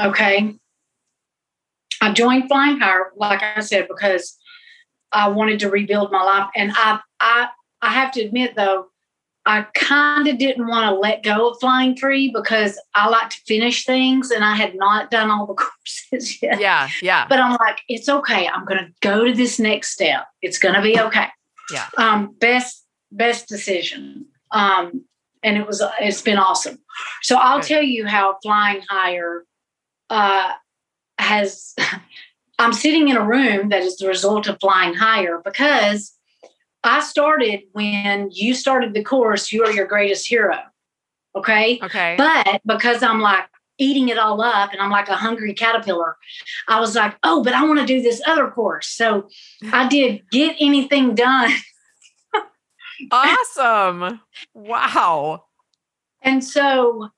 [0.00, 0.54] Okay.
[2.00, 4.36] I joined Flying Higher, like I said, because
[5.12, 6.48] I wanted to rebuild my life.
[6.54, 7.48] And I I
[7.82, 8.86] I have to admit though,
[9.46, 13.40] I kind of didn't want to let go of flying free because I like to
[13.46, 15.54] finish things and I had not done all the
[16.10, 16.60] courses yet.
[16.60, 18.48] Yeah, yeah, But I'm like, it's okay.
[18.48, 20.26] I'm gonna go to this next step.
[20.42, 21.28] It's gonna be okay.
[21.70, 21.86] Yeah.
[21.96, 24.26] Um, best best decision.
[24.50, 25.04] Um,
[25.44, 26.78] and it was it's been awesome.
[27.22, 27.68] So I'll Good.
[27.68, 29.44] tell you how flying higher
[30.10, 30.52] uh
[31.18, 31.74] has
[32.58, 36.15] I'm sitting in a room that is the result of flying higher because
[36.86, 40.58] I started when you started the course, you are your greatest hero.
[41.34, 41.78] Okay.
[41.82, 43.44] okay, But because I'm like
[43.78, 46.16] eating it all up and I'm like a hungry caterpillar,
[46.66, 48.88] I was like, oh, but I want to do this other course.
[48.88, 49.28] So
[49.72, 51.52] I did get anything done.
[53.10, 54.20] awesome!
[54.54, 55.44] Wow,
[56.22, 57.10] And so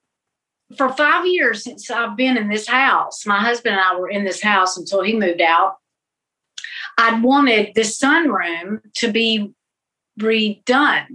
[0.77, 4.25] for five years since I've been in this house, my husband and I were in
[4.25, 5.77] this house until he moved out.
[6.99, 9.55] I'd wanted this sunroom to be
[10.19, 11.07] redone,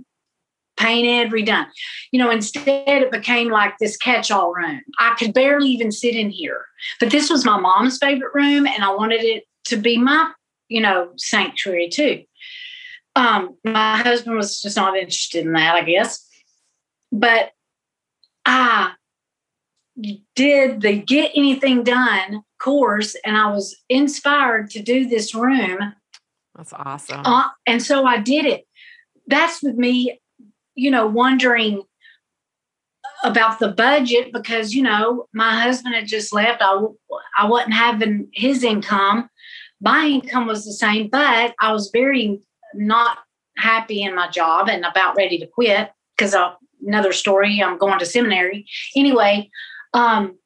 [0.77, 1.67] painted, redone.
[2.11, 4.81] You know, instead it became like this catch-all room.
[4.99, 6.65] I could barely even sit in here.
[6.99, 10.31] But this was my mom's favorite room, and I wanted it to be my,
[10.67, 12.23] you know, sanctuary too.
[13.15, 16.27] Um, my husband was just not interested in that, I guess.
[17.11, 17.51] But
[18.45, 18.93] I
[20.35, 25.93] did the Get Anything Done course, and I was inspired to do this room.
[26.55, 27.21] that's awesome.
[27.23, 28.65] Uh, and so I did it.
[29.27, 30.19] That's with me,
[30.75, 31.83] you know, wondering
[33.23, 36.61] about the budget because, you know, my husband had just left.
[36.61, 36.79] I
[37.37, 39.29] I wasn't having his income.
[39.81, 42.41] My income was the same, but I was very
[42.73, 43.19] not
[43.57, 46.35] happy in my job and about ready to quit because
[46.85, 48.65] another story, I'm going to seminary.
[48.95, 49.49] Anyway,
[49.93, 50.37] um,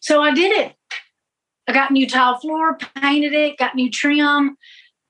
[0.00, 0.74] so I did it.
[1.68, 4.56] I got new tile floor, painted it, got new trim.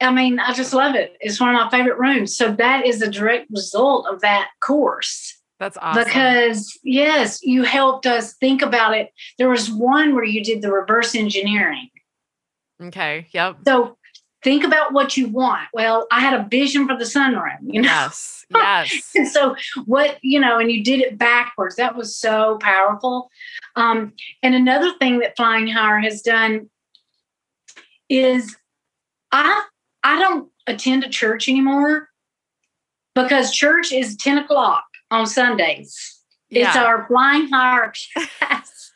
[0.00, 1.16] I mean, I just love it.
[1.20, 2.36] It's one of my favorite rooms.
[2.36, 5.36] So that is a direct result of that course.
[5.58, 6.04] that's awesome.
[6.04, 9.10] Because yes, you helped us think about it.
[9.38, 11.88] There was one where you did the reverse engineering.
[12.80, 13.96] okay, yep, So
[14.44, 15.66] think about what you want.
[15.74, 17.88] Well, I had a vision for the sunroom, you know.
[17.88, 19.10] yes, yes.
[19.16, 21.74] And so what, you know, and you did it backwards.
[21.74, 23.30] That was so powerful.
[23.74, 24.12] Um,
[24.44, 26.70] and another thing that Flying Higher has done
[28.08, 28.56] is
[29.32, 29.64] I
[30.02, 32.08] I don't attend a church anymore
[33.14, 36.18] because church is 10 o'clock on Sundays.
[36.50, 37.92] It's our Flying Higher
[38.38, 38.92] class.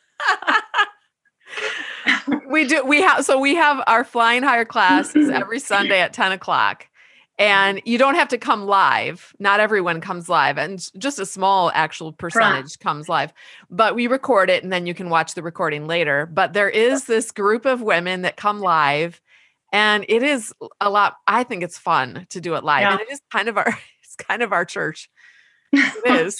[2.47, 6.31] we do we have so we have our flying higher classes every sunday at 10
[6.31, 6.87] o'clock.
[7.39, 9.33] And you don't have to come live.
[9.39, 13.33] Not everyone comes live and just a small actual percentage comes live.
[13.71, 16.27] But we record it and then you can watch the recording later.
[16.27, 19.19] But there is this group of women that come live
[19.73, 22.91] and it is a lot i think it's fun to do it live Yeah.
[22.93, 23.67] and it is kind of our
[24.03, 25.09] it's kind of our church
[25.73, 26.39] it is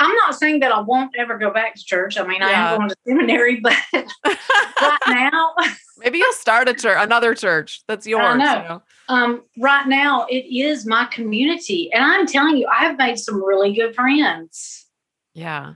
[0.00, 2.16] I'm not saying that I won't ever go back to church.
[2.16, 5.54] I mean, i am going to seminary, but right now,
[5.98, 8.62] maybe you'll start a church another church that's yours know.
[8.62, 8.82] you know?
[9.10, 13.44] um, right now it is my community, and I'm telling you, I have made some
[13.44, 14.86] really good friends
[15.34, 15.74] yeah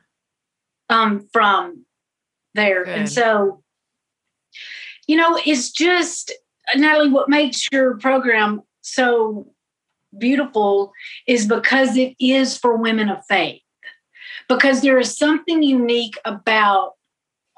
[0.89, 1.85] um, from
[2.55, 3.63] there, and so
[5.07, 6.33] you know, it's just
[6.75, 7.11] Natalie.
[7.11, 9.51] What makes your program so
[10.19, 10.93] beautiful
[11.27, 13.61] is because it is for women of faith.
[14.49, 16.93] Because there is something unique about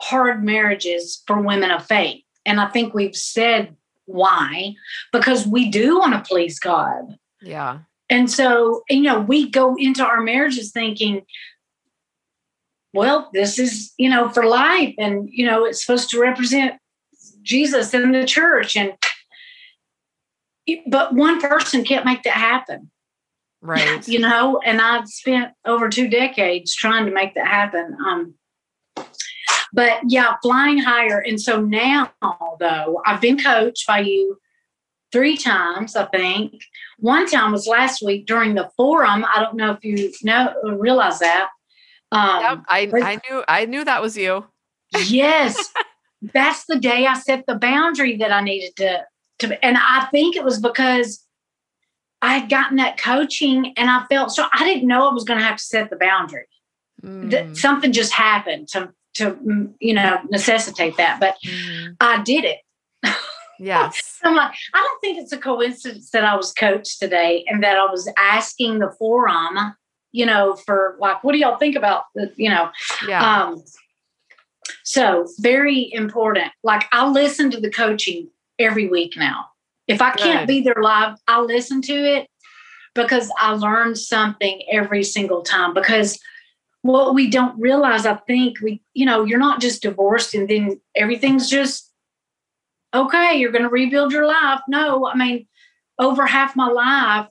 [0.00, 2.22] hard marriages for women of faith.
[2.44, 4.74] And I think we've said why,
[5.12, 7.16] because we do want to please God.
[7.42, 11.22] yeah And so, you know, we go into our marriages thinking,
[12.94, 14.94] well, this is, you know, for life.
[14.96, 16.74] And, you know, it's supposed to represent
[17.42, 18.76] Jesus in the church.
[18.76, 18.94] And,
[20.86, 22.90] but one person can't make that happen,
[23.60, 27.96] right you know, and I've spent over two decades trying to make that happen.
[28.06, 28.34] Um,
[29.72, 31.18] but yeah, flying higher.
[31.18, 32.12] And so now,
[32.58, 34.38] though, I've been coached by you
[35.12, 36.52] three times, I think.
[36.98, 39.24] One time was last week during the forum.
[39.24, 41.48] I don't know if you know realize that.
[42.12, 44.46] Um, yep, I, I knew I knew that was you.
[45.06, 45.72] yes,
[46.22, 49.04] that's the day I set the boundary that I needed to
[49.40, 51.22] to, and I think it was because
[52.22, 55.38] I had gotten that coaching and I felt so I didn't know I was going
[55.38, 56.46] to have to set the boundary.
[57.02, 57.56] Mm.
[57.56, 61.96] Something just happened to to mm, you know necessitate that, but mm.
[62.00, 62.60] I did it.
[63.58, 64.18] Yes.
[64.24, 67.76] I'm like, I don't think it's a coincidence that I was coached today and that
[67.76, 69.74] I was asking the forum,
[70.12, 72.70] you know, for like, what do y'all think about the, you know?
[73.08, 73.44] Yeah.
[73.44, 73.62] Um,
[74.84, 76.52] so very important.
[76.62, 79.46] Like I listen to the coaching every week now.
[79.88, 82.28] If I can't be there live, I listen to it
[82.94, 85.74] because I learn something every single time.
[85.74, 86.18] Because
[86.82, 90.80] what we don't realize, I think we, you know, you're not just divorced and then
[90.96, 91.92] everything's just
[92.94, 94.60] okay, you're going to rebuild your life.
[94.68, 95.46] No, I mean,
[95.98, 97.28] over half my life,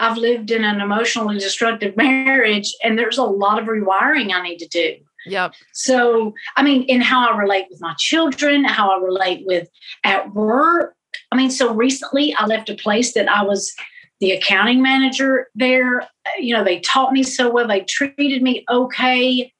[0.00, 4.58] I've lived in an emotionally destructive marriage, and there's a lot of rewiring I need
[4.58, 4.96] to do.
[5.30, 5.54] Yep.
[5.72, 9.68] So, I mean, in how I relate with my children, how I relate with
[10.04, 10.94] at work.
[11.32, 13.74] I mean, so recently I left a place that I was
[14.20, 16.08] the accounting manager there.
[16.38, 19.52] You know, they taught me so well, they treated me okay.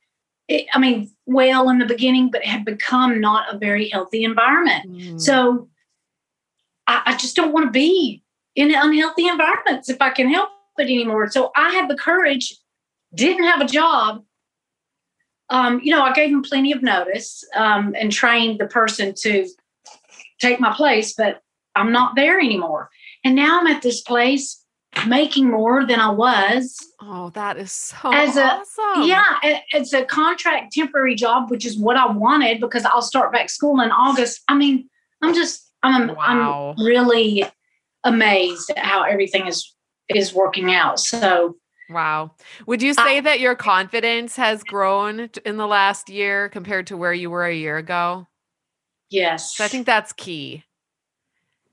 [0.48, 4.90] It, I mean, well in the beginning, but had become not a very healthy environment.
[4.90, 5.20] Mm.
[5.20, 5.68] So
[6.86, 8.22] I, I just don't want to be
[8.56, 10.48] in unhealthy environments if I can help
[10.78, 11.30] it anymore.
[11.30, 12.56] So I had the courage,
[13.14, 14.24] didn't have a job,
[15.50, 19.46] um, you know, I gave him plenty of notice um, and trained the person to
[20.38, 21.42] take my place, but
[21.74, 22.90] I'm not there anymore.
[23.24, 24.64] And now I'm at this place
[25.06, 26.76] making more than I was.
[27.00, 29.02] Oh, that is so as a, awesome.
[29.02, 29.38] Yeah,
[29.72, 33.80] it's a contract temporary job, which is what I wanted because I'll start back school
[33.80, 34.40] in August.
[34.48, 34.88] I mean,
[35.22, 36.74] I'm just I'm wow.
[36.76, 37.44] I'm really
[38.04, 39.74] amazed at how everything is
[40.08, 40.98] is working out.
[41.00, 41.56] So
[41.90, 42.32] Wow.
[42.66, 46.96] Would you say I, that your confidence has grown in the last year compared to
[46.96, 48.26] where you were a year ago?
[49.10, 49.56] Yes.
[49.56, 50.64] So I think that's key.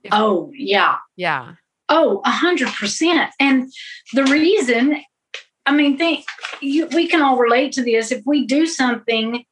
[0.02, 0.96] If, oh, yeah.
[1.16, 1.54] Yeah.
[1.88, 3.30] Oh, a hundred percent.
[3.38, 3.70] And
[4.14, 5.02] the reason,
[5.66, 6.24] I mean, think
[6.60, 8.10] you, we can all relate to this.
[8.10, 9.44] If we do something,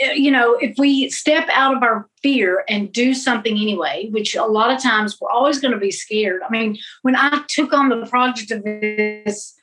[0.00, 4.34] eh, you know, if we step out of our fear and do something anyway, which
[4.34, 6.40] a lot of times we're always going to be scared.
[6.42, 9.54] I mean, when I took on the project of this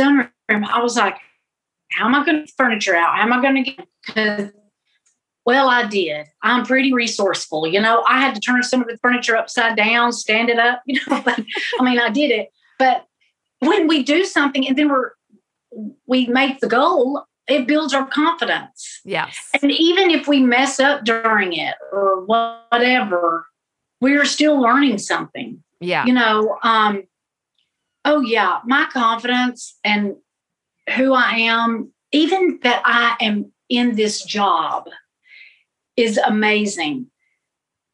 [0.00, 1.16] sunroom, I was like,
[1.90, 3.16] how am I going to furniture out?
[3.16, 3.86] How am I going to get?
[4.06, 4.50] Because,
[5.44, 6.26] well, I did.
[6.42, 7.66] I'm pretty resourceful.
[7.66, 10.82] You know, I had to turn some of the furniture upside down, stand it up.
[10.86, 11.40] You know, but
[11.78, 12.48] I mean, I did it.
[12.78, 13.06] But
[13.60, 15.12] when we do something and then we're
[16.06, 19.00] we make the goal, it builds our confidence.
[19.04, 19.36] Yes.
[19.62, 23.46] And even if we mess up during it or whatever,
[24.00, 25.62] we're still learning something.
[25.80, 26.04] Yeah.
[26.06, 27.04] You know, um,
[28.04, 30.16] oh yeah, my confidence and
[30.96, 34.88] who I am, even that I am in this job
[35.96, 37.06] is amazing.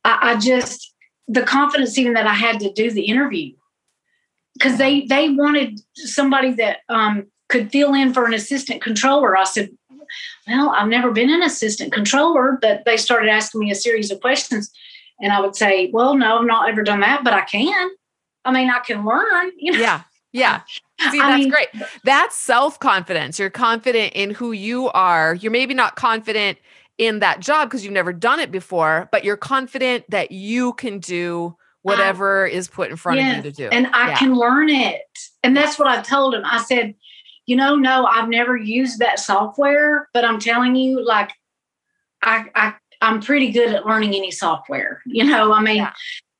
[0.04, 0.94] I, I just
[1.28, 3.52] the confidence even that I had to do the interview
[4.54, 9.36] because they they wanted somebody that um, could fill in for an assistant controller.
[9.36, 9.70] I said,
[10.46, 14.20] well, I've never been an assistant controller, but they started asking me a series of
[14.20, 14.70] questions.
[15.20, 17.90] And I would say, well, no, I've not ever done that, but I can.
[18.47, 19.78] I mean, I can learn, you know.
[19.78, 20.03] Yeah.
[20.32, 20.61] Yeah.
[21.11, 21.68] See, that's mean, great.
[22.05, 23.38] That's self confidence.
[23.38, 25.34] You're confident in who you are.
[25.34, 26.59] You're maybe not confident
[26.99, 30.99] in that job because you've never done it before, but you're confident that you can
[30.99, 33.68] do whatever I, is put in front yes, of you to do.
[33.68, 34.16] And I yeah.
[34.16, 35.03] can learn it.
[35.42, 36.42] And that's what I told him.
[36.44, 36.94] I said,
[37.47, 41.30] you know, no, I've never used that software, but I'm telling you, like,
[42.22, 45.03] I, I I'm pretty good at learning any software.
[45.07, 45.92] You know, I mean, yeah.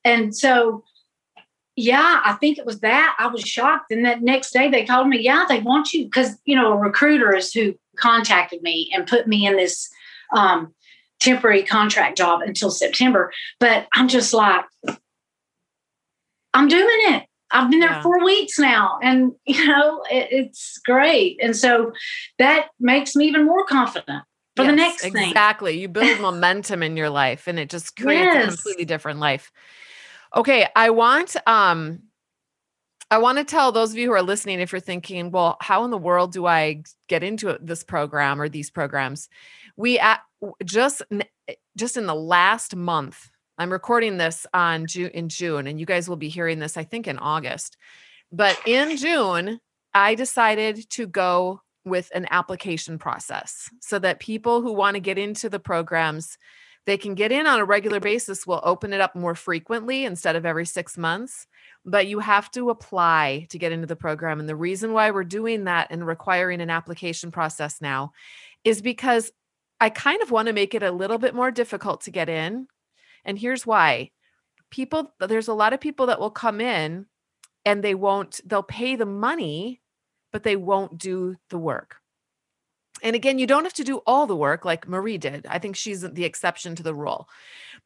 [0.03, 0.83] and so
[1.77, 3.15] yeah, I think it was that.
[3.19, 3.91] I was shocked.
[3.91, 6.75] And that next day they called me, yeah, they want you because, you know, a
[6.75, 9.87] recruiter is who contacted me and put me in this
[10.35, 10.73] um,
[11.19, 13.31] temporary contract job until September.
[13.59, 14.65] But I'm just like,
[16.55, 17.25] I'm doing it.
[17.51, 18.01] I've been there yeah.
[18.01, 21.39] four weeks now, and you know it, it's great.
[21.41, 21.93] And so
[22.39, 24.23] that makes me even more confident
[24.55, 25.19] for yes, the next exactly.
[25.19, 25.29] thing.
[25.29, 25.79] Exactly.
[25.79, 28.45] You build momentum in your life, and it just creates yes.
[28.45, 29.51] a completely different life.
[30.35, 31.99] Okay, I want um
[33.09, 35.85] I want to tell those of you who are listening if you're thinking, well, how
[35.85, 39.29] in the world do I get into this program or these programs?
[39.77, 40.19] We at,
[40.65, 41.01] just
[41.77, 46.09] just in the last month, I'm recording this on June in June and you guys
[46.09, 47.77] will be hearing this I think in August.
[48.31, 49.59] But in June,
[49.93, 55.17] I decided to go with an application process so that people who want to get
[55.17, 56.37] into the programs
[56.87, 58.47] they can get in on a regular basis.
[58.47, 61.45] We'll open it up more frequently instead of every six months,
[61.83, 64.39] but you have to apply to get into the program.
[64.39, 68.13] And the reason why we're doing that and requiring an application process now
[68.63, 69.33] is because
[69.81, 72.67] I kind of want to make it a little bit more difficult to get in.
[73.25, 74.11] And here's why
[74.69, 77.05] people, there's a lot of people that will come in
[77.65, 79.81] and they won't, they'll pay the money,
[80.31, 81.97] but they won't do the work
[83.03, 85.45] and again you don't have to do all the work like marie did.
[85.47, 87.29] I think she's the exception to the rule.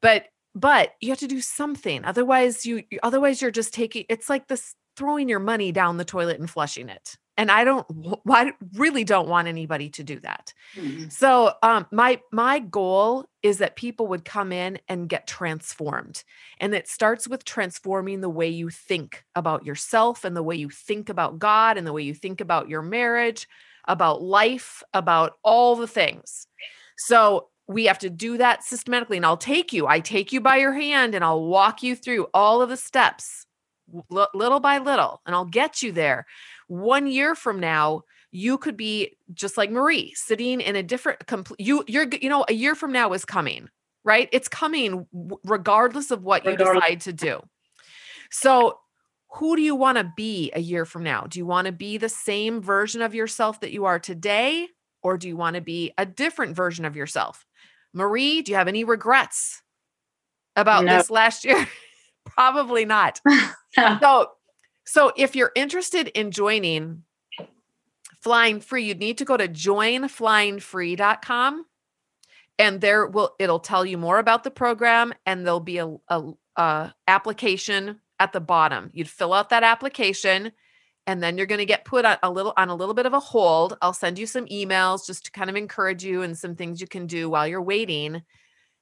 [0.02, 2.04] But but you have to do something.
[2.06, 6.40] Otherwise you otherwise you're just taking it's like this throwing your money down the toilet
[6.40, 7.18] and flushing it.
[7.38, 7.86] And i don't
[8.30, 10.54] i really don't want anybody to do that.
[10.76, 11.10] Mm-hmm.
[11.10, 16.24] so um my my goal is that people would come in and get transformed.
[16.60, 20.70] And it starts with transforming the way you think about yourself and the way you
[20.70, 23.48] think about god and the way you think about your marriage
[23.88, 26.48] about life, about all the things.
[26.98, 29.18] So we have to do that systematically.
[29.18, 32.28] And I'll take you, I take you by your hand and I'll walk you through
[32.34, 33.46] all of the steps
[34.10, 36.26] little by little, and I'll get you there.
[36.68, 41.60] One year from now, you could be just like Marie, sitting in a different complete
[41.60, 43.68] you you're you know, a year from now is coming,
[44.04, 44.30] right?
[44.32, 45.06] It's coming
[45.44, 46.68] regardless of what regardless.
[46.68, 47.42] you decide to do.
[48.30, 48.80] So
[49.34, 51.22] who do you want to be a year from now?
[51.22, 54.68] Do you want to be the same version of yourself that you are today?
[55.04, 57.44] Or do you want to be a different version of yourself?
[57.94, 59.62] Marie, do you have any regrets
[60.56, 60.98] about no.
[60.98, 61.68] this last year?
[62.26, 63.22] Probably not.
[64.02, 64.28] So,
[64.86, 67.04] so if you're interested in joining
[68.20, 71.66] Flying Free, you'd need to go to joinflyingfree.com
[72.60, 76.34] and there will it'll tell you more about the program and there'll be a, a,
[76.58, 78.92] a application at the bottom.
[78.94, 80.52] You'd fill out that application
[81.08, 83.14] and then you're going to get put on a little on a little bit of
[83.14, 83.76] a hold.
[83.82, 86.88] I'll send you some emails just to kind of encourage you and some things you
[86.88, 88.22] can do while you're waiting.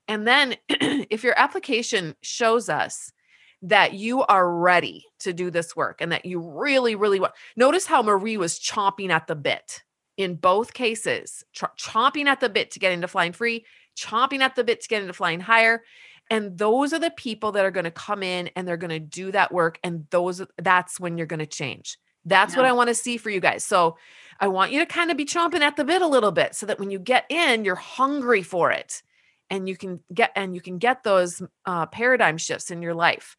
[0.10, 3.14] And then if your application shows us
[3.62, 7.86] that you are ready to do this work and that you really really want notice
[7.86, 9.84] how Marie was chomping at the bit
[10.18, 13.66] in both cases, ch- chomping at the bit to get into flying free,
[13.98, 15.82] chomping at the bit to get into flying higher
[16.30, 19.00] and those are the people that are going to come in and they're going to
[19.00, 21.98] do that work and those that's when you're going to change.
[22.26, 22.60] That's yeah.
[22.60, 23.64] what i want to see for you guys.
[23.64, 23.98] So
[24.40, 26.66] i want you to kind of be chomping at the bit a little bit so
[26.66, 29.02] that when you get in you're hungry for it
[29.50, 33.36] and you can get and you can get those uh, paradigm shifts in your life.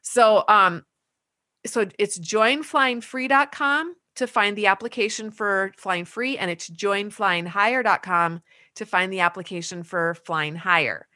[0.00, 0.84] So um
[1.66, 8.42] so it's joinflyingfree.com to find the application for flying free and it's joinflyinghigher.com
[8.74, 11.06] to find the application for flying higher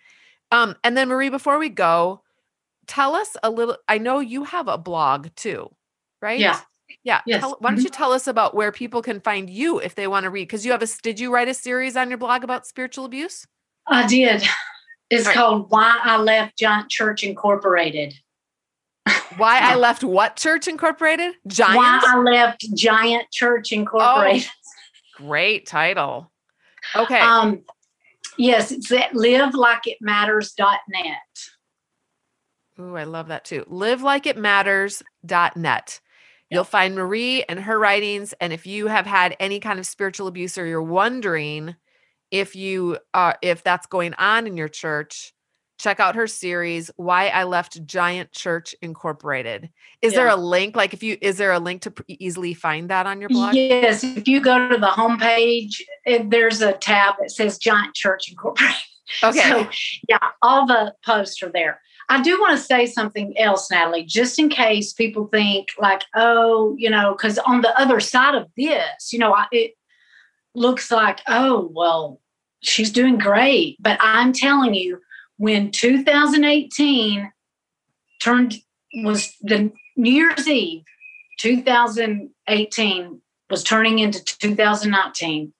[0.50, 2.22] um, and then Marie, before we go,
[2.86, 3.76] tell us a little.
[3.88, 5.70] I know you have a blog too,
[6.22, 6.38] right?
[6.38, 6.60] Yeah.
[7.02, 7.20] Yeah.
[7.26, 7.40] Yes.
[7.40, 7.94] Tell, why don't you mm-hmm.
[7.94, 10.44] tell us about where people can find you if they want to read?
[10.44, 13.46] Because you have a did you write a series on your blog about spiritual abuse?
[13.88, 14.46] I did.
[15.10, 15.34] It's right.
[15.34, 18.14] called Why I Left Giant Church Incorporated.
[19.36, 21.34] Why I left what church incorporated?
[21.46, 21.76] Giant.
[21.76, 24.48] Why I left Giant Church Incorporated.
[24.48, 26.30] Oh, great title.
[26.94, 27.18] Okay.
[27.18, 27.64] Um,
[28.38, 31.16] Yes, it's at livelikeitmatters.net.
[32.78, 33.64] Ooh, I love that too.
[33.70, 36.00] Livelikeitmatters.net.
[36.50, 38.34] You'll find Marie and her writings.
[38.40, 41.76] And if you have had any kind of spiritual abuse or you're wondering
[42.30, 45.32] if you uh if that's going on in your church,
[45.78, 49.70] check out her series why i left giant church incorporated.
[50.02, 50.20] Is yeah.
[50.20, 50.76] there a link?
[50.76, 53.54] Like if you is there a link to easily find that on your blog?
[53.54, 58.30] Yes if you go to the homepage it, there's a tab that says giant church
[58.30, 58.76] incorporated.
[59.22, 59.38] Okay.
[59.38, 59.68] So
[60.08, 61.80] yeah all the posts are there.
[62.08, 66.74] I do want to say something else natalie just in case people think like oh
[66.76, 69.72] you know because on the other side of this you know I, it
[70.56, 72.20] looks like oh well
[72.62, 75.00] she's doing great but i'm telling you
[75.38, 77.32] when 2018
[78.20, 78.54] turned
[79.04, 80.82] was the New Year's Eve,
[81.40, 83.20] 2018
[83.50, 85.52] was turning into 2019.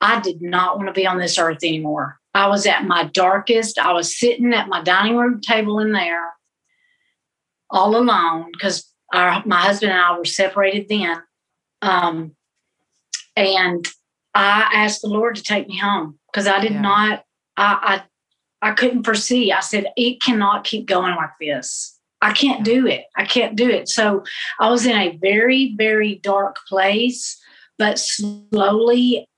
[0.00, 2.18] I did not want to be on this earth anymore.
[2.34, 3.78] I was at my darkest.
[3.78, 6.32] I was sitting at my dining room table in there
[7.70, 11.22] all alone because my husband and I were separated then.
[11.80, 12.36] Um,
[13.36, 13.86] and
[14.34, 16.80] I asked the Lord to take me home because I did yeah.
[16.80, 17.24] not,
[17.56, 18.02] I, I
[18.70, 19.50] couldn't foresee.
[19.50, 21.98] I said, it cannot keep going like this.
[22.20, 23.06] I can't do it.
[23.16, 23.88] I can't do it.
[23.88, 24.22] So
[24.60, 27.36] I was in a very, very dark place,
[27.78, 29.28] but slowly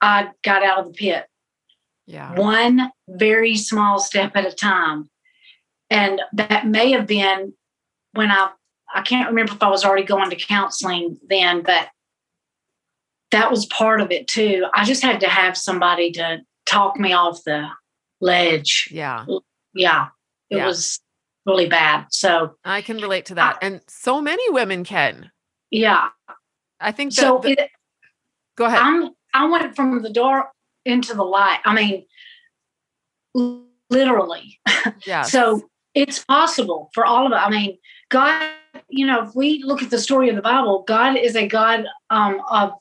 [0.00, 1.26] I got out of the pit.
[2.06, 2.34] Yeah.
[2.34, 5.08] One very small step at a time.
[5.88, 7.54] And that may have been
[8.14, 8.50] when I,
[8.92, 11.88] I can't remember if I was already going to counseling then, but
[13.30, 14.66] that was part of it too.
[14.74, 17.68] I just had to have somebody to talk me off the
[18.22, 18.88] ledge.
[18.90, 19.26] Yeah.
[19.74, 20.06] Yeah.
[20.48, 20.66] It Yeah.
[20.66, 21.00] was
[21.44, 22.06] really bad.
[22.10, 23.58] So, I can relate to that.
[23.60, 25.30] And so many women can.
[25.70, 26.08] yeah.
[26.80, 27.70] I think So the- it,
[28.56, 28.80] go ahead.
[28.80, 30.48] I'm I went from the dark
[30.84, 31.60] into the light.
[31.64, 32.04] I mean,
[33.90, 34.58] literally.
[35.06, 35.22] yeah.
[35.36, 37.36] So it's possible for all of it.
[37.36, 38.50] I mean, God,
[38.88, 41.84] you know, if we look at the story of the Bible, God is a God
[42.10, 42.72] um, of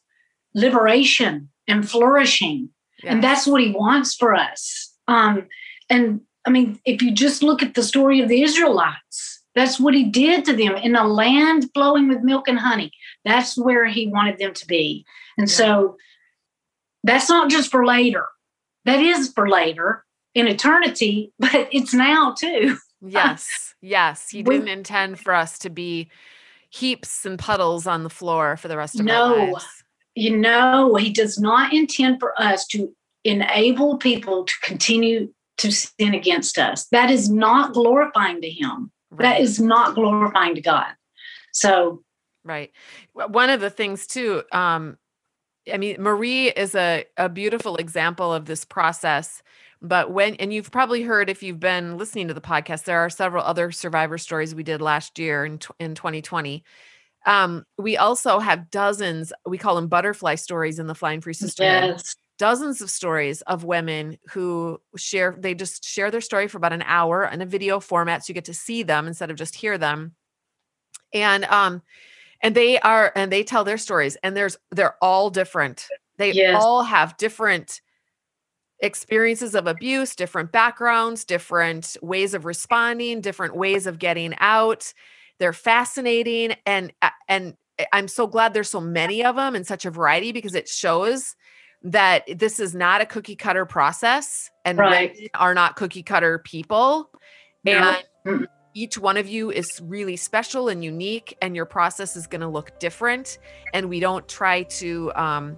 [0.56, 2.70] liberation and flourishing.
[3.04, 4.81] And that's what he wants for us.
[5.12, 5.47] Um,
[5.89, 9.93] and I mean, if you just look at the story of the Israelites, that's what
[9.93, 12.91] he did to them in a land flowing with milk and honey.
[13.26, 15.05] That's where he wanted them to be.
[15.38, 15.53] And Yeah.
[15.55, 15.97] so
[17.03, 18.26] that's not just for later,
[18.86, 22.78] that is for later in eternity, but it's now too.
[23.05, 23.68] Yes.
[23.84, 24.30] Yes.
[24.30, 26.07] He didn't intend for us to be
[26.70, 29.14] heaps and puddles on the floor for the rest of No.
[29.34, 29.66] our lives.
[30.16, 32.93] No, You know, he does not intend for us to
[33.24, 36.88] enable people to continue to sin against us.
[36.88, 38.91] That is not glorifying to him.
[39.11, 39.22] Right.
[39.24, 40.88] That is not glorifying to God.
[41.53, 42.03] So,
[42.43, 42.72] Right.
[43.13, 44.97] One of the things too, um,
[45.72, 49.43] I mean, Marie is a, a beautiful example of this process.
[49.82, 53.09] But when, and you've probably heard if you've been listening to the podcast, there are
[53.09, 56.63] several other survivor stories we did last year in, in 2020.
[57.26, 61.95] Um, we also have dozens, we call them butterfly stories in the Flying Free Sisterhood
[61.95, 66.74] yes, dozens of stories of women who share they just share their story for about
[66.74, 69.54] an hour in a video format so you get to see them instead of just
[69.54, 70.16] hear them.
[71.14, 71.84] And um
[72.42, 75.88] and they are and they tell their stories and there's they're all different.
[76.18, 76.64] They Yes.
[76.64, 77.80] all have different
[78.80, 84.92] experiences of abuse different backgrounds different ways of responding different ways of getting out.
[85.38, 86.92] They're fascinating and
[87.30, 87.56] and
[87.94, 91.36] i'm so glad there's so many of them and such a variety because it shows
[91.84, 95.30] that this is not a cookie cutter process and Right.
[95.34, 97.10] are not cookie cutter people.
[97.64, 97.96] No.
[98.26, 102.42] and each one of you is really special and unique and your process is going
[102.42, 103.38] to look different.
[103.74, 105.58] And we don't try to um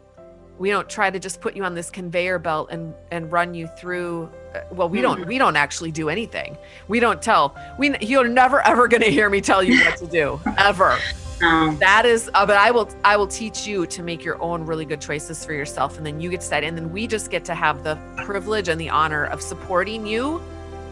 [0.60, 3.68] we don't try to just put you on this conveyor belt and and run you
[3.78, 6.58] through uh, well we don't we don't actually do anything.
[6.88, 10.08] We don't tell we you're never ever going to hear me tell you what to
[10.08, 10.40] do.
[10.58, 10.98] Ever
[11.44, 14.66] um, that is uh, but i will i will teach you to make your own
[14.66, 17.30] really good choices for yourself and then you get to decide and then we just
[17.32, 20.41] get to have the privilege and the honor of supporting you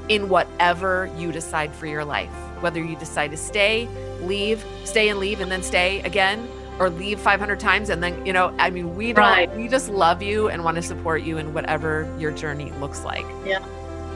[0.10, 2.30] in whatever you decide for your life
[2.62, 3.88] whether you decide to stay
[4.22, 6.48] leave stay and leave and then stay again
[6.80, 9.56] or leave 500 times and then you know i mean we don't Right.
[9.56, 13.26] we just love you and want to support you in whatever your journey looks like
[13.46, 13.64] Yeah.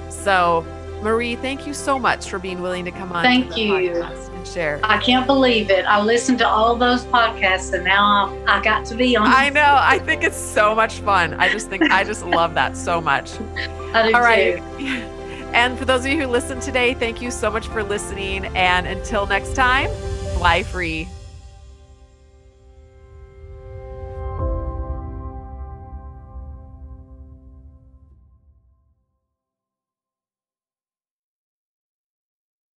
[0.09, 0.65] so
[1.03, 3.71] marie thank you so much for being willing to come on Thank the you.
[3.91, 5.85] podcast share I can't believe it.
[5.85, 9.27] I listened to all those podcasts and now I, I got to be on.
[9.27, 9.77] I know.
[9.79, 11.33] I think it's so much fun.
[11.35, 13.39] I just think I just love that so much.
[13.93, 14.61] I do All right.
[15.55, 18.45] And for those of you who listened today, thank you so much for listening.
[18.57, 19.89] And until next time,
[20.33, 21.07] fly free.